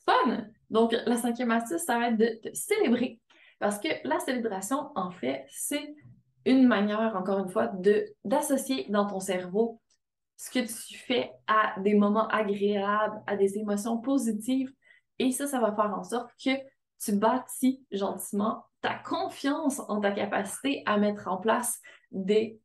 fun. 0.04 0.46
Donc, 0.70 0.92
la 1.06 1.16
cinquième 1.16 1.50
astuce, 1.50 1.82
ça 1.82 1.98
va 1.98 2.08
être 2.08 2.18
de 2.18 2.40
te 2.42 2.54
célébrer 2.54 3.20
parce 3.58 3.78
que 3.78 3.88
la 4.04 4.18
célébration, 4.18 4.90
en 4.96 5.10
fait, 5.10 5.46
c'est 5.48 5.94
une 6.44 6.66
manière, 6.66 7.14
encore 7.16 7.38
une 7.38 7.48
fois, 7.48 7.70
d'associer 8.24 8.86
dans 8.88 9.06
ton 9.06 9.20
cerveau 9.20 9.80
ce 10.36 10.50
que 10.50 10.58
tu 10.58 10.98
fais 10.98 11.30
à 11.46 11.78
des 11.78 11.94
moments 11.94 12.26
agréables, 12.26 13.22
à 13.28 13.36
des 13.36 13.58
émotions 13.58 13.98
positives. 13.98 14.72
Et 15.20 15.30
ça, 15.30 15.46
ça 15.46 15.60
va 15.60 15.72
faire 15.72 15.96
en 15.96 16.02
sorte 16.02 16.30
que 16.44 16.50
tu 17.00 17.12
bâtis 17.12 17.84
gentiment 17.92 18.64
ta 18.80 18.94
confiance 18.94 19.80
en 19.88 20.00
ta 20.00 20.10
capacité 20.10 20.82
à 20.84 20.98
mettre 20.98 21.28
en 21.28 21.36
place 21.36 21.80
des 22.10 22.60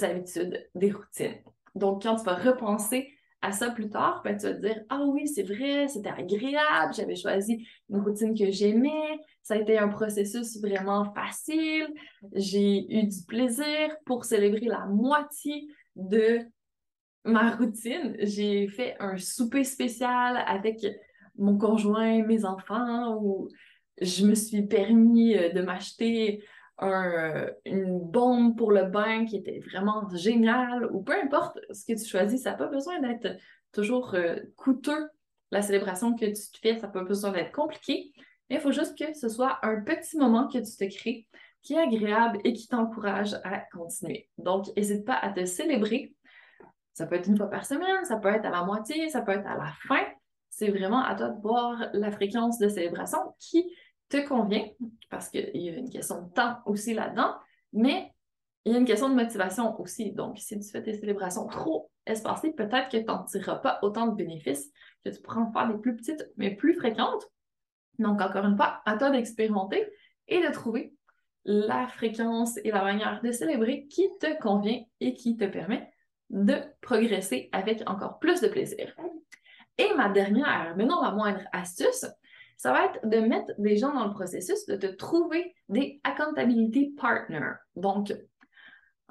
habitudes, 0.00 0.68
des 0.74 0.90
routines. 0.90 1.36
Donc, 1.74 2.02
quand 2.02 2.16
tu 2.16 2.24
vas 2.24 2.34
repenser 2.34 3.08
à 3.40 3.50
ça 3.52 3.70
plus 3.70 3.88
tard, 3.88 4.22
ben, 4.24 4.36
tu 4.36 4.46
vas 4.46 4.54
te 4.54 4.60
dire 4.60 4.80
Ah 4.88 5.04
oui, 5.06 5.26
c'est 5.26 5.42
vrai, 5.42 5.88
c'était 5.88 6.10
agréable, 6.10 6.94
j'avais 6.94 7.16
choisi 7.16 7.66
une 7.90 8.00
routine 8.00 8.38
que 8.38 8.50
j'aimais, 8.50 9.18
ça 9.42 9.54
a 9.54 9.58
été 9.58 9.78
un 9.78 9.88
processus 9.88 10.60
vraiment 10.60 11.12
facile, 11.12 11.88
j'ai 12.34 12.86
eu 12.88 13.04
du 13.04 13.24
plaisir 13.26 13.96
pour 14.06 14.24
célébrer 14.24 14.66
la 14.66 14.86
moitié 14.86 15.66
de 15.96 16.40
ma 17.24 17.56
routine. 17.56 18.16
J'ai 18.20 18.68
fait 18.68 18.96
un 19.00 19.16
souper 19.18 19.64
spécial 19.64 20.42
avec 20.46 20.86
mon 21.36 21.58
conjoint, 21.58 22.24
mes 22.24 22.44
enfants, 22.44 23.16
où 23.20 23.48
je 24.00 24.26
me 24.26 24.34
suis 24.34 24.62
permis 24.62 25.36
euh, 25.36 25.50
de 25.50 25.62
m'acheter 25.62 26.44
une 27.64 28.00
bombe 28.00 28.56
pour 28.56 28.72
le 28.72 28.84
bain 28.84 29.24
qui 29.24 29.36
était 29.36 29.60
vraiment 29.60 30.08
géniale, 30.14 30.86
ou 30.92 31.02
peu 31.02 31.14
importe 31.14 31.58
ce 31.70 31.84
que 31.84 31.98
tu 31.98 32.08
choisis, 32.08 32.42
ça 32.42 32.52
n'a 32.52 32.56
pas 32.56 32.66
besoin 32.66 33.00
d'être 33.00 33.36
toujours 33.72 34.14
euh, 34.14 34.36
coûteux. 34.56 35.08
La 35.50 35.62
célébration 35.62 36.14
que 36.14 36.26
tu 36.26 36.32
te 36.32 36.58
fais, 36.58 36.76
ça 36.76 36.86
n'a 36.86 36.92
pas 36.92 37.04
besoin 37.04 37.30
d'être 37.30 37.52
compliqué, 37.52 38.12
mais 38.48 38.56
il 38.56 38.60
faut 38.60 38.72
juste 38.72 38.98
que 38.98 39.12
ce 39.14 39.28
soit 39.28 39.58
un 39.62 39.82
petit 39.82 40.16
moment 40.16 40.48
que 40.48 40.58
tu 40.58 40.76
te 40.76 40.96
crées 40.96 41.26
qui 41.62 41.74
est 41.74 41.80
agréable 41.80 42.40
et 42.44 42.52
qui 42.52 42.66
t'encourage 42.66 43.34
à 43.44 43.58
continuer. 43.72 44.28
Donc, 44.38 44.66
n'hésite 44.76 45.04
pas 45.04 45.14
à 45.14 45.30
te 45.30 45.44
célébrer. 45.44 46.14
Ça 46.92 47.06
peut 47.06 47.14
être 47.14 47.28
une 47.28 47.36
fois 47.36 47.48
par 47.48 47.64
semaine, 47.64 48.04
ça 48.04 48.16
peut 48.16 48.28
être 48.28 48.44
à 48.44 48.50
la 48.50 48.64
moitié, 48.64 49.08
ça 49.08 49.22
peut 49.22 49.32
être 49.32 49.46
à 49.46 49.56
la 49.56 49.72
fin. 49.86 50.04
C'est 50.50 50.70
vraiment 50.70 51.02
à 51.02 51.14
toi 51.14 51.28
de 51.28 51.40
voir 51.40 51.88
la 51.92 52.10
fréquence 52.10 52.58
de 52.58 52.68
célébration 52.68 53.18
qui 53.38 53.72
te 54.12 54.28
convient, 54.28 54.66
parce 55.10 55.30
qu'il 55.30 55.50
y 55.54 55.70
a 55.70 55.72
une 55.72 55.90
question 55.90 56.22
de 56.22 56.32
temps 56.32 56.58
aussi 56.66 56.92
là-dedans, 56.92 57.34
mais 57.72 58.12
il 58.64 58.72
y 58.72 58.74
a 58.76 58.78
une 58.78 58.84
question 58.84 59.08
de 59.08 59.14
motivation 59.14 59.80
aussi. 59.80 60.12
Donc, 60.12 60.38
si 60.38 60.58
tu 60.60 60.70
fais 60.70 60.82
tes 60.82 60.94
célébrations 60.94 61.46
trop 61.46 61.90
espacées, 62.06 62.52
peut-être 62.52 62.88
que 62.90 62.98
tu 62.98 63.04
n'en 63.04 63.24
tireras 63.24 63.56
pas 63.56 63.78
autant 63.82 64.06
de 64.06 64.14
bénéfices, 64.14 64.70
que 65.04 65.10
tu 65.10 65.20
pourras 65.20 65.40
en 65.40 65.52
faire 65.52 65.68
des 65.68 65.78
plus 65.78 65.96
petites, 65.96 66.24
mais 66.36 66.54
plus 66.54 66.74
fréquentes. 66.74 67.24
Donc, 67.98 68.20
encore 68.20 68.44
une 68.44 68.56
fois, 68.56 68.82
à 68.84 68.96
toi 68.96 69.10
d'expérimenter 69.10 69.88
et 70.28 70.40
de 70.40 70.52
trouver 70.52 70.94
la 71.44 71.88
fréquence 71.88 72.56
et 72.58 72.70
la 72.70 72.84
manière 72.84 73.20
de 73.22 73.32
célébrer 73.32 73.86
qui 73.88 74.08
te 74.20 74.38
convient 74.40 74.80
et 75.00 75.14
qui 75.14 75.36
te 75.36 75.44
permet 75.44 75.92
de 76.30 76.62
progresser 76.80 77.48
avec 77.52 77.82
encore 77.88 78.18
plus 78.18 78.40
de 78.40 78.48
plaisir. 78.48 78.94
Et 79.78 79.92
ma 79.94 80.08
dernière, 80.08 80.74
mais 80.76 80.84
non 80.84 81.00
la 81.02 81.10
moindre 81.10 81.42
astuce, 81.52 82.06
ça 82.62 82.72
va 82.72 82.84
être 82.84 83.00
de 83.02 83.18
mettre 83.18 83.50
des 83.58 83.76
gens 83.76 83.92
dans 83.92 84.06
le 84.06 84.12
processus, 84.12 84.66
de 84.66 84.76
te 84.76 84.86
trouver 84.86 85.52
des 85.68 86.00
accountability 86.04 86.90
partners. 86.90 87.56
Donc, 87.74 88.14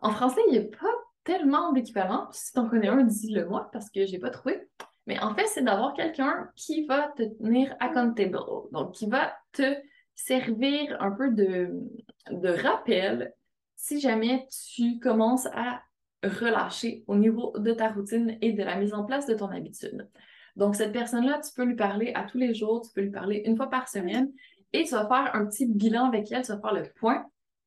en 0.01 0.11
français, 0.11 0.39
il 0.47 0.53
n'y 0.53 0.59
a 0.59 0.69
pas 0.69 0.93
tellement 1.25 1.73
d'équivalent. 1.73 2.29
Si 2.31 2.53
tu 2.53 2.59
en 2.59 2.69
connais 2.69 2.87
un, 2.87 3.03
dis-le 3.03 3.45
moi 3.49 3.69
parce 3.73 3.89
que 3.89 4.05
je 4.05 4.13
n'ai 4.13 4.19
pas 4.19 4.29
trouvé. 4.29 4.69
Mais 5.05 5.19
en 5.19 5.35
fait, 5.35 5.47
c'est 5.47 5.63
d'avoir 5.63 5.93
quelqu'un 5.93 6.49
qui 6.55 6.85
va 6.85 7.09
te 7.09 7.23
tenir 7.23 7.75
accountable, 7.81 8.39
donc 8.71 8.93
qui 8.93 9.07
va 9.09 9.33
te 9.51 9.75
servir 10.15 10.95
un 11.01 11.11
peu 11.11 11.31
de 11.31 12.47
rappel 12.63 13.33
si 13.75 13.99
jamais 13.99 14.47
tu 14.75 14.97
commences 14.99 15.47
à 15.47 15.81
relâcher 16.23 17.03
au 17.05 17.17
niveau 17.17 17.51
de 17.57 17.73
ta 17.73 17.89
routine 17.89 18.37
et 18.39 18.53
de 18.53 18.63
la 18.63 18.77
mise 18.77 18.93
en 18.93 19.03
place 19.03 19.25
de 19.25 19.33
ton 19.33 19.47
habitude. 19.47 20.07
Donc, 20.55 20.75
cette 20.75 20.91
personne-là, 20.91 21.39
tu 21.39 21.53
peux 21.55 21.63
lui 21.63 21.75
parler 21.75 22.11
à 22.15 22.23
tous 22.23 22.37
les 22.37 22.53
jours, 22.53 22.81
tu 22.81 22.91
peux 22.93 23.01
lui 23.01 23.11
parler 23.11 23.43
une 23.45 23.55
fois 23.55 23.69
par 23.69 23.87
semaine 23.87 24.31
et 24.73 24.83
tu 24.83 24.91
vas 24.91 25.07
faire 25.07 25.35
un 25.35 25.45
petit 25.45 25.65
bilan 25.65 26.05
avec 26.05 26.31
elle, 26.31 26.43
tu 26.43 26.51
vas 26.51 26.59
faire 26.59 26.73
le 26.73 26.83
point. 26.99 27.25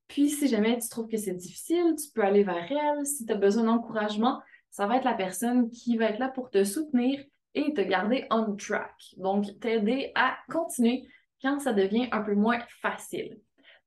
Puis, 0.09 0.29
si 0.29 0.49
jamais 0.49 0.79
tu 0.79 0.89
trouves 0.89 1.09
que 1.09 1.17
c'est 1.17 1.35
difficile, 1.35 1.95
tu 1.97 2.11
peux 2.15 2.23
aller 2.23 2.45
vers 2.45 2.71
elle. 2.71 3.07
Si 3.07 3.25
tu 3.25 3.33
as 3.33 3.37
besoin 3.37 3.65
d'encouragement, 3.65 4.41
ça 4.71 4.87
va 4.87 4.97
être 4.97 5.05
la 5.05 5.15
personne 5.15 5.71
qui 5.71 5.97
va 5.97 6.07
être 6.07 6.19
là 6.19 6.29
pour 6.29 6.51
te 6.51 6.65
soutenir 6.65 7.25
et 7.55 7.73
te 7.73 7.81
garder 7.81 8.27
on 8.31 8.55
track. 8.57 9.15
Donc, 9.17 9.47
t'aider 9.61 10.13
à 10.15 10.37
continuer 10.51 11.07
quand 11.41 11.61
ça 11.61 11.73
devient 11.73 12.09
un 12.13 12.23
peu 12.23 12.35
moins 12.35 12.59
facile. 12.83 13.39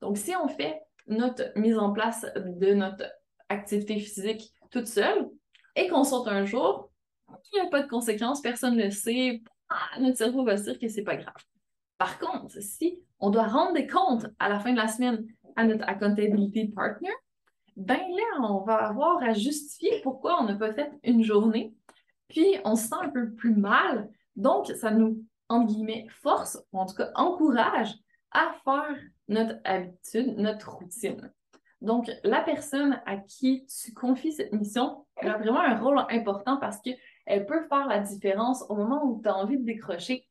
Donc, 0.02 0.18
si 0.18 0.36
on 0.36 0.48
fait 0.48 0.80
notre 1.08 1.44
mise 1.56 1.78
en 1.78 1.92
place 1.92 2.26
de 2.36 2.74
notre 2.74 3.06
activité 3.50 4.00
physique 4.00 4.52
toute 4.72 4.88
seule 4.88 5.30
et 5.76 5.88
qu'on 5.88 6.04
saute 6.04 6.28
un 6.28 6.46
jour, 6.46 6.87
il 7.30 7.62
n'y 7.62 7.68
a 7.68 7.70
pas 7.70 7.84
de 7.84 7.90
conséquences, 7.90 8.42
personne 8.42 8.76
ne 8.76 8.86
le 8.86 8.92
sait, 8.92 9.42
ah, 9.70 10.00
notre 10.00 10.18
cerveau 10.18 10.44
va 10.44 10.58
se 10.58 10.64
dire 10.64 10.80
que 10.80 10.88
c'est 10.88 11.04
pas 11.04 11.16
grave. 11.16 11.44
Par 11.98 12.20
contre, 12.20 12.62
si 12.62 13.00
on 13.20 13.30
doit 13.30 13.48
rendre 13.48 13.74
des 13.74 13.88
comptes 13.88 14.28
à 14.40 14.50
la 14.50 14.60
fin 14.60 14.72
de 14.72 14.78
la 14.78 14.88
semaine 14.88 15.26
à 15.56 15.66
notre 15.66 15.88
accountability 15.88 16.68
partner, 16.70 17.12
ben 17.76 18.00
là, 18.00 18.42
on 18.42 18.64
va 18.64 18.76
avoir 18.76 19.22
à 19.24 19.34
justifier 19.34 20.02
pourquoi 20.04 20.42
on 20.42 20.46
n'a 20.46 20.56
pas 20.56 20.74
fait 20.74 20.92
une 21.04 21.24
journée, 21.24 21.74
puis 22.28 22.58
on 22.66 22.76
se 22.76 22.88
sent 22.88 22.96
un 23.02 23.10
peu 23.10 23.32
plus 23.32 23.56
mal, 23.56 24.10
donc 24.36 24.68
ça 24.68 24.92
nous, 24.92 25.24
entre 25.50 25.68
guillemets, 25.68 26.08
force, 26.10 26.60
ou 26.72 26.80
en 26.80 26.86
tout 26.86 26.96
cas 26.96 27.12
encourage 27.16 27.94
à 28.32 28.54
faire 28.64 28.98
notre 29.28 29.56
habitude, 29.64 30.38
notre 30.38 30.72
routine. 30.72 31.32
Donc, 31.82 32.12
la 32.24 32.42
personne 32.42 33.00
à 33.06 33.18
qui 33.18 33.66
tu 33.68 33.94
confies 33.94 34.32
cette 34.32 34.54
mission 34.54 35.06
a 35.18 35.38
vraiment 35.38 35.62
un 35.62 35.78
rôle 35.78 36.00
important 36.10 36.58
parce 36.58 36.82
que 36.82 36.90
elle 37.28 37.46
peut 37.46 37.68
faire 37.68 37.88
la 37.88 38.00
différence 38.00 38.64
au 38.70 38.76
moment 38.76 39.04
où 39.04 39.22
tu 39.22 39.28
as 39.28 39.36
envie 39.36 39.58
de 39.58 39.66
décrocher. 39.66 40.26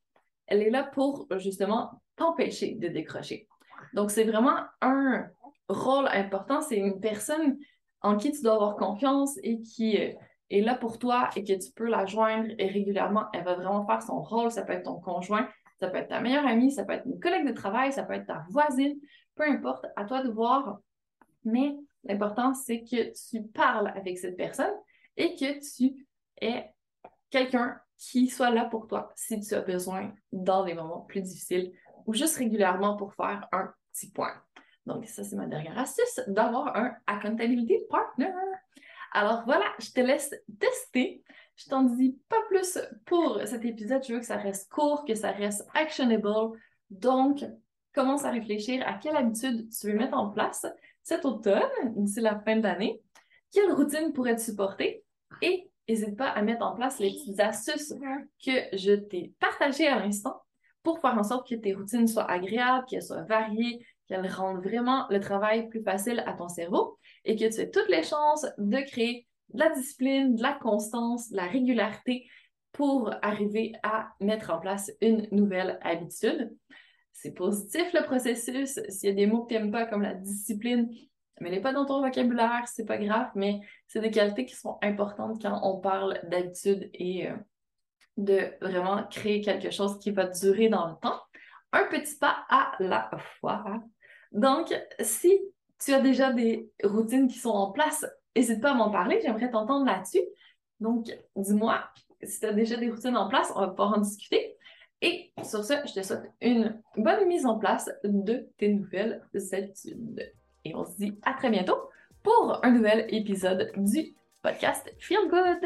Elle 0.47 0.63
est 0.63 0.71
là 0.71 0.83
pour 0.83 1.27
justement 1.37 1.91
t'empêcher 2.17 2.75
de 2.75 2.89
décrocher. 2.89 3.47
Donc, 3.93 4.11
c'est 4.11 4.25
vraiment 4.25 4.57
un 4.81 5.27
rôle 5.69 6.09
important. 6.09 6.63
C'est 6.63 6.79
une 6.79 6.99
personne 7.01 7.59
en 8.01 8.17
qui 8.17 8.33
tu 8.33 8.43
dois 8.43 8.55
avoir 8.55 8.77
confiance 8.77 9.39
et 9.43 9.61
qui 9.61 9.99
euh, 9.99 10.13
est 10.51 10.63
là 10.63 10.75
pour 10.75 10.99
toi 10.99 11.29
et 11.37 11.45
que 11.45 11.53
tu 11.53 11.71
peux 11.73 11.87
la 11.87 12.07
joindre 12.07 12.49
régulièrement. 12.59 13.27
Elle 13.35 13.45
va 13.45 13.55
vraiment 13.55 13.87
faire 13.87 14.03
son 14.03 14.23
rôle. 14.23 14.51
Ça 14.51 14.63
peut 14.63 14.73
être 14.73 14.85
ton 14.85 14.99
conjoint, 14.99 15.49
ça 15.79 15.89
peut 15.89 15.99
être 15.99 16.09
ta 16.09 16.21
meilleure 16.21 16.47
amie, 16.47 16.73
ça 16.73 16.85
peut 16.85 16.95
être 16.95 17.07
une 17.07 17.21
collègue 17.21 17.47
de 17.47 17.53
travail, 17.53 17.93
ça 17.93 18.05
peut 18.05 18.15
être 18.15 18.27
ta 18.27 18.47
voisine, 18.49 18.99
peu 19.35 19.45
importe, 19.45 19.85
à 19.97 20.05
toi 20.05 20.23
de 20.23 20.31
voir. 20.31 20.79
Mais 21.45 21.77
l'important, 22.05 22.55
c'est 22.55 22.83
que 22.83 23.13
tu 23.13 23.43
parles 23.49 23.93
avec 23.95 24.19
cette 24.19 24.37
personne 24.37 24.73
et 25.17 25.35
que 25.35 25.59
tu 25.61 26.07
aies 26.41 26.71
quelqu'un 27.31 27.81
qui 27.97 28.29
soit 28.29 28.51
là 28.51 28.65
pour 28.67 28.87
toi 28.87 29.13
si 29.17 29.41
tu 29.41 29.55
as 29.55 29.61
besoin 29.61 30.13
dans 30.33 30.65
des 30.65 30.75
moments 30.75 31.01
plus 31.01 31.23
difficiles 31.23 31.73
ou 32.07 32.15
juste 32.15 32.37
régulièrement 32.37 32.97
pour 32.97 33.15
faire 33.15 33.49
un 33.53 33.73
petit 33.93 34.11
point. 34.11 34.35
Donc, 34.85 35.07
ça, 35.07 35.25
c'est 35.25 35.37
ma 35.37 35.47
dernière 35.47 35.79
astuce, 35.79 36.21
d'avoir 36.29 36.77
un 36.77 36.95
accountability 37.07 37.79
partner. 37.91 38.33
Alors 39.13 39.43
voilà, 39.45 39.65
je 39.81 39.91
te 39.91 40.01
laisse 40.01 40.35
tester. 40.61 41.25
Je 41.57 41.69
t'en 41.71 41.83
dis 41.83 42.19
pas 42.29 42.41
plus 42.49 42.79
pour 43.07 43.41
cet 43.47 43.65
épisode. 43.65 44.05
Je 44.07 44.13
veux 44.13 44.21
que 44.21 44.27
ça 44.27 44.37
reste 44.37 44.71
court, 44.71 45.05
que 45.05 45.15
ça 45.15 45.33
reste 45.33 45.67
actionable. 45.75 46.59
Donc, 46.91 47.45
commence 47.95 48.25
à 48.25 48.31
réfléchir 48.31 48.87
à 48.87 48.95
quelle 48.95 49.17
habitude 49.17 49.69
tu 49.71 49.91
veux 49.91 49.99
mettre 49.99 50.17
en 50.17 50.31
place 50.31 50.67
cet 51.03 51.25
automne, 51.25 51.63
d'ici 51.97 52.21
la 52.21 52.39
fin 52.41 52.57
de 52.57 52.63
l'année. 52.63 53.01
Quelle 53.53 53.73
routine 53.73 54.13
pourrais-tu 54.13 54.45
supporter? 54.45 55.03
Et 55.41 55.71
n'hésite 55.89 56.17
pas 56.17 56.29
à 56.29 56.43
mettre 56.43 56.65
en 56.65 56.75
place 56.75 56.99
les 56.99 57.11
petites 57.11 57.41
astuces 57.41 57.95
que 58.45 58.77
je 58.77 58.95
t'ai 58.95 59.33
partagées 59.39 59.87
à 59.87 59.99
l'instant 59.99 60.43
pour 60.83 61.01
faire 61.01 61.19
en 61.19 61.25
sorte 61.25 61.49
que 61.49 61.55
tes 61.55 61.75
routines 61.75 62.07
soient 62.07 62.31
agréables, 62.31 62.87
qu'elles 62.87 63.03
soient 63.03 63.25
variées, 63.25 63.85
qu'elles 64.07 64.29
rendent 64.29 64.63
vraiment 64.63 65.07
le 65.11 65.21
travail 65.21 65.69
plus 65.69 65.83
facile 65.83 66.23
à 66.27 66.33
ton 66.33 66.49
cerveau 66.49 66.99
et 67.25 67.37
que 67.37 67.53
tu 67.53 67.61
aies 67.61 67.71
toutes 67.71 67.89
les 67.89 68.03
chances 68.03 68.47
de 68.59 68.79
créer 68.81 69.27
de 69.53 69.61
la 69.61 69.71
discipline, 69.71 70.35
de 70.37 70.43
la 70.43 70.53
constance, 70.53 71.31
de 71.31 71.37
la 71.37 71.47
régularité 71.47 72.29
pour 72.73 73.13
arriver 73.23 73.73
à 73.83 74.09
mettre 74.21 74.51
en 74.51 74.59
place 74.59 74.93
une 75.01 75.27
nouvelle 75.33 75.79
habitude. 75.83 76.55
C'est 77.13 77.33
positif 77.33 77.93
le 77.95 78.05
processus. 78.05 78.79
S'il 78.89 79.09
y 79.09 79.13
a 79.13 79.15
des 79.15 79.27
mots 79.27 79.45
que 79.45 79.55
tu 79.55 79.55
n'aimes 79.55 79.73
pas 79.73 79.87
comme 79.87 80.03
la 80.03 80.15
discipline, 80.15 80.89
mais 81.41 81.51
n'est 81.51 81.61
pas 81.61 81.73
dans 81.73 81.85
ton 81.85 82.01
vocabulaire, 82.01 82.63
c'est 82.67 82.85
pas 82.85 82.99
grave, 82.99 83.29
mais 83.35 83.61
c'est 83.87 84.01
des 84.01 84.11
qualités 84.11 84.47
qui 84.47 84.55
sont 84.55 84.79
importantes 84.83 85.41
quand 85.43 85.61
on 85.63 85.81
parle 85.81 86.21
d'habitude 86.25 86.91
et 86.95 87.29
euh, 87.29 87.35
de 88.17 88.53
vraiment 88.61 89.05
créer 89.09 89.41
quelque 89.41 89.71
chose 89.71 89.99
qui 89.99 90.11
va 90.11 90.27
durer 90.27 90.69
dans 90.69 90.89
le 90.89 90.95
temps. 91.01 91.21
Un 91.73 91.85
petit 91.91 92.17
pas 92.17 92.45
à 92.49 92.73
la 92.81 93.11
fois. 93.41 93.83
Donc, 94.33 94.75
si 95.01 95.39
tu 95.79 95.93
as 95.93 96.01
déjà 96.01 96.33
des 96.33 96.71
routines 96.83 97.29
qui 97.29 97.39
sont 97.39 97.51
en 97.51 97.71
place, 97.71 98.07
n'hésite 98.35 98.63
pas 98.63 98.71
à 98.71 98.75
m'en 98.75 98.91
parler, 98.91 99.21
j'aimerais 99.23 99.51
t'entendre 99.51 99.85
là-dessus. 99.85 100.23
Donc, 100.81 101.07
dis-moi 101.35 101.83
si 102.23 102.41
tu 102.41 102.47
as 102.47 102.53
déjà 102.53 102.77
des 102.77 102.91
routines 102.91 103.17
en 103.17 103.29
place, 103.29 103.53
on 103.55 103.61
va 103.61 103.69
pouvoir 103.69 103.95
en 103.95 104.01
discuter. 104.01 104.57
Et 105.03 105.33
sur 105.45 105.65
ce, 105.65 105.75
je 105.87 105.93
te 105.93 106.03
souhaite 106.03 106.31
une 106.41 106.81
bonne 106.97 107.27
mise 107.27 107.47
en 107.47 107.59
place 107.59 107.91
de 108.03 108.49
tes 108.57 108.69
nouvelles 108.69 109.23
habitudes. 109.53 110.33
Et 110.67 110.75
on 110.75 110.85
se 110.85 110.97
dit 110.99 111.17
à 111.23 111.33
très 111.33 111.49
bientôt 111.49 111.77
pour 112.25 112.59
un 112.65 112.73
nouvel 112.73 113.07
épisode 113.11 113.71
du 113.77 114.17
podcast 114.43 114.93
Feel 114.99 115.29
Good. 115.31 115.65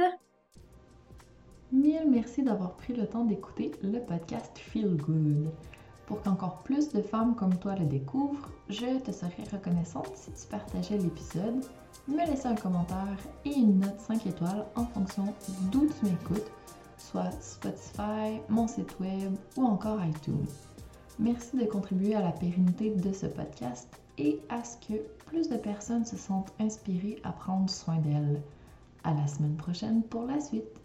Mille 1.72 2.04
merci 2.06 2.42
d'avoir 2.42 2.76
pris 2.76 2.92
le 2.92 3.06
temps 3.06 3.24
d'écouter 3.24 3.70
le 3.82 4.00
podcast 4.00 4.58
Feel 4.58 4.94
Good. 4.98 5.50
Pour 6.04 6.22
qu'encore 6.22 6.62
plus 6.64 6.92
de 6.92 7.00
femmes 7.00 7.34
comme 7.34 7.56
toi 7.58 7.76
le 7.76 7.86
découvrent, 7.86 8.50
je 8.68 8.98
te 8.98 9.10
serais 9.10 9.44
reconnaissante 9.50 10.12
si 10.14 10.32
tu 10.32 10.46
partageais 10.50 10.98
l'épisode, 10.98 11.64
me 12.06 12.26
laissais 12.26 12.48
un 12.48 12.54
commentaire 12.54 13.16
et 13.46 13.54
une 13.54 13.80
note 13.80 14.00
5 14.00 14.26
étoiles 14.26 14.66
en 14.76 14.84
fonction 14.84 15.32
d'où 15.72 15.88
tu 15.98 16.04
m'écoutes, 16.04 16.52
soit 16.98 17.30
Spotify, 17.40 18.38
mon 18.50 18.68
site 18.68 19.00
web 19.00 19.34
ou 19.56 19.64
encore 19.64 20.04
iTunes. 20.04 20.44
Merci 21.18 21.56
de 21.56 21.64
contribuer 21.64 22.16
à 22.16 22.20
la 22.20 22.32
pérennité 22.32 22.90
de 22.90 23.12
ce 23.14 23.24
podcast 23.24 23.88
et 24.20 24.38
à 24.50 24.62
ce 24.62 24.76
que 24.86 25.00
plus 25.26 25.48
de 25.48 25.56
personnes 25.56 26.04
se 26.04 26.16
sentent 26.16 26.52
inspirées 26.60 27.18
à 27.24 27.32
prendre 27.32 27.70
soin 27.70 27.96
d'elles. 27.96 28.42
À 29.02 29.14
la 29.14 29.26
semaine 29.26 29.56
prochaine 29.56 30.02
pour 30.02 30.24
la 30.24 30.40
suite. 30.40 30.79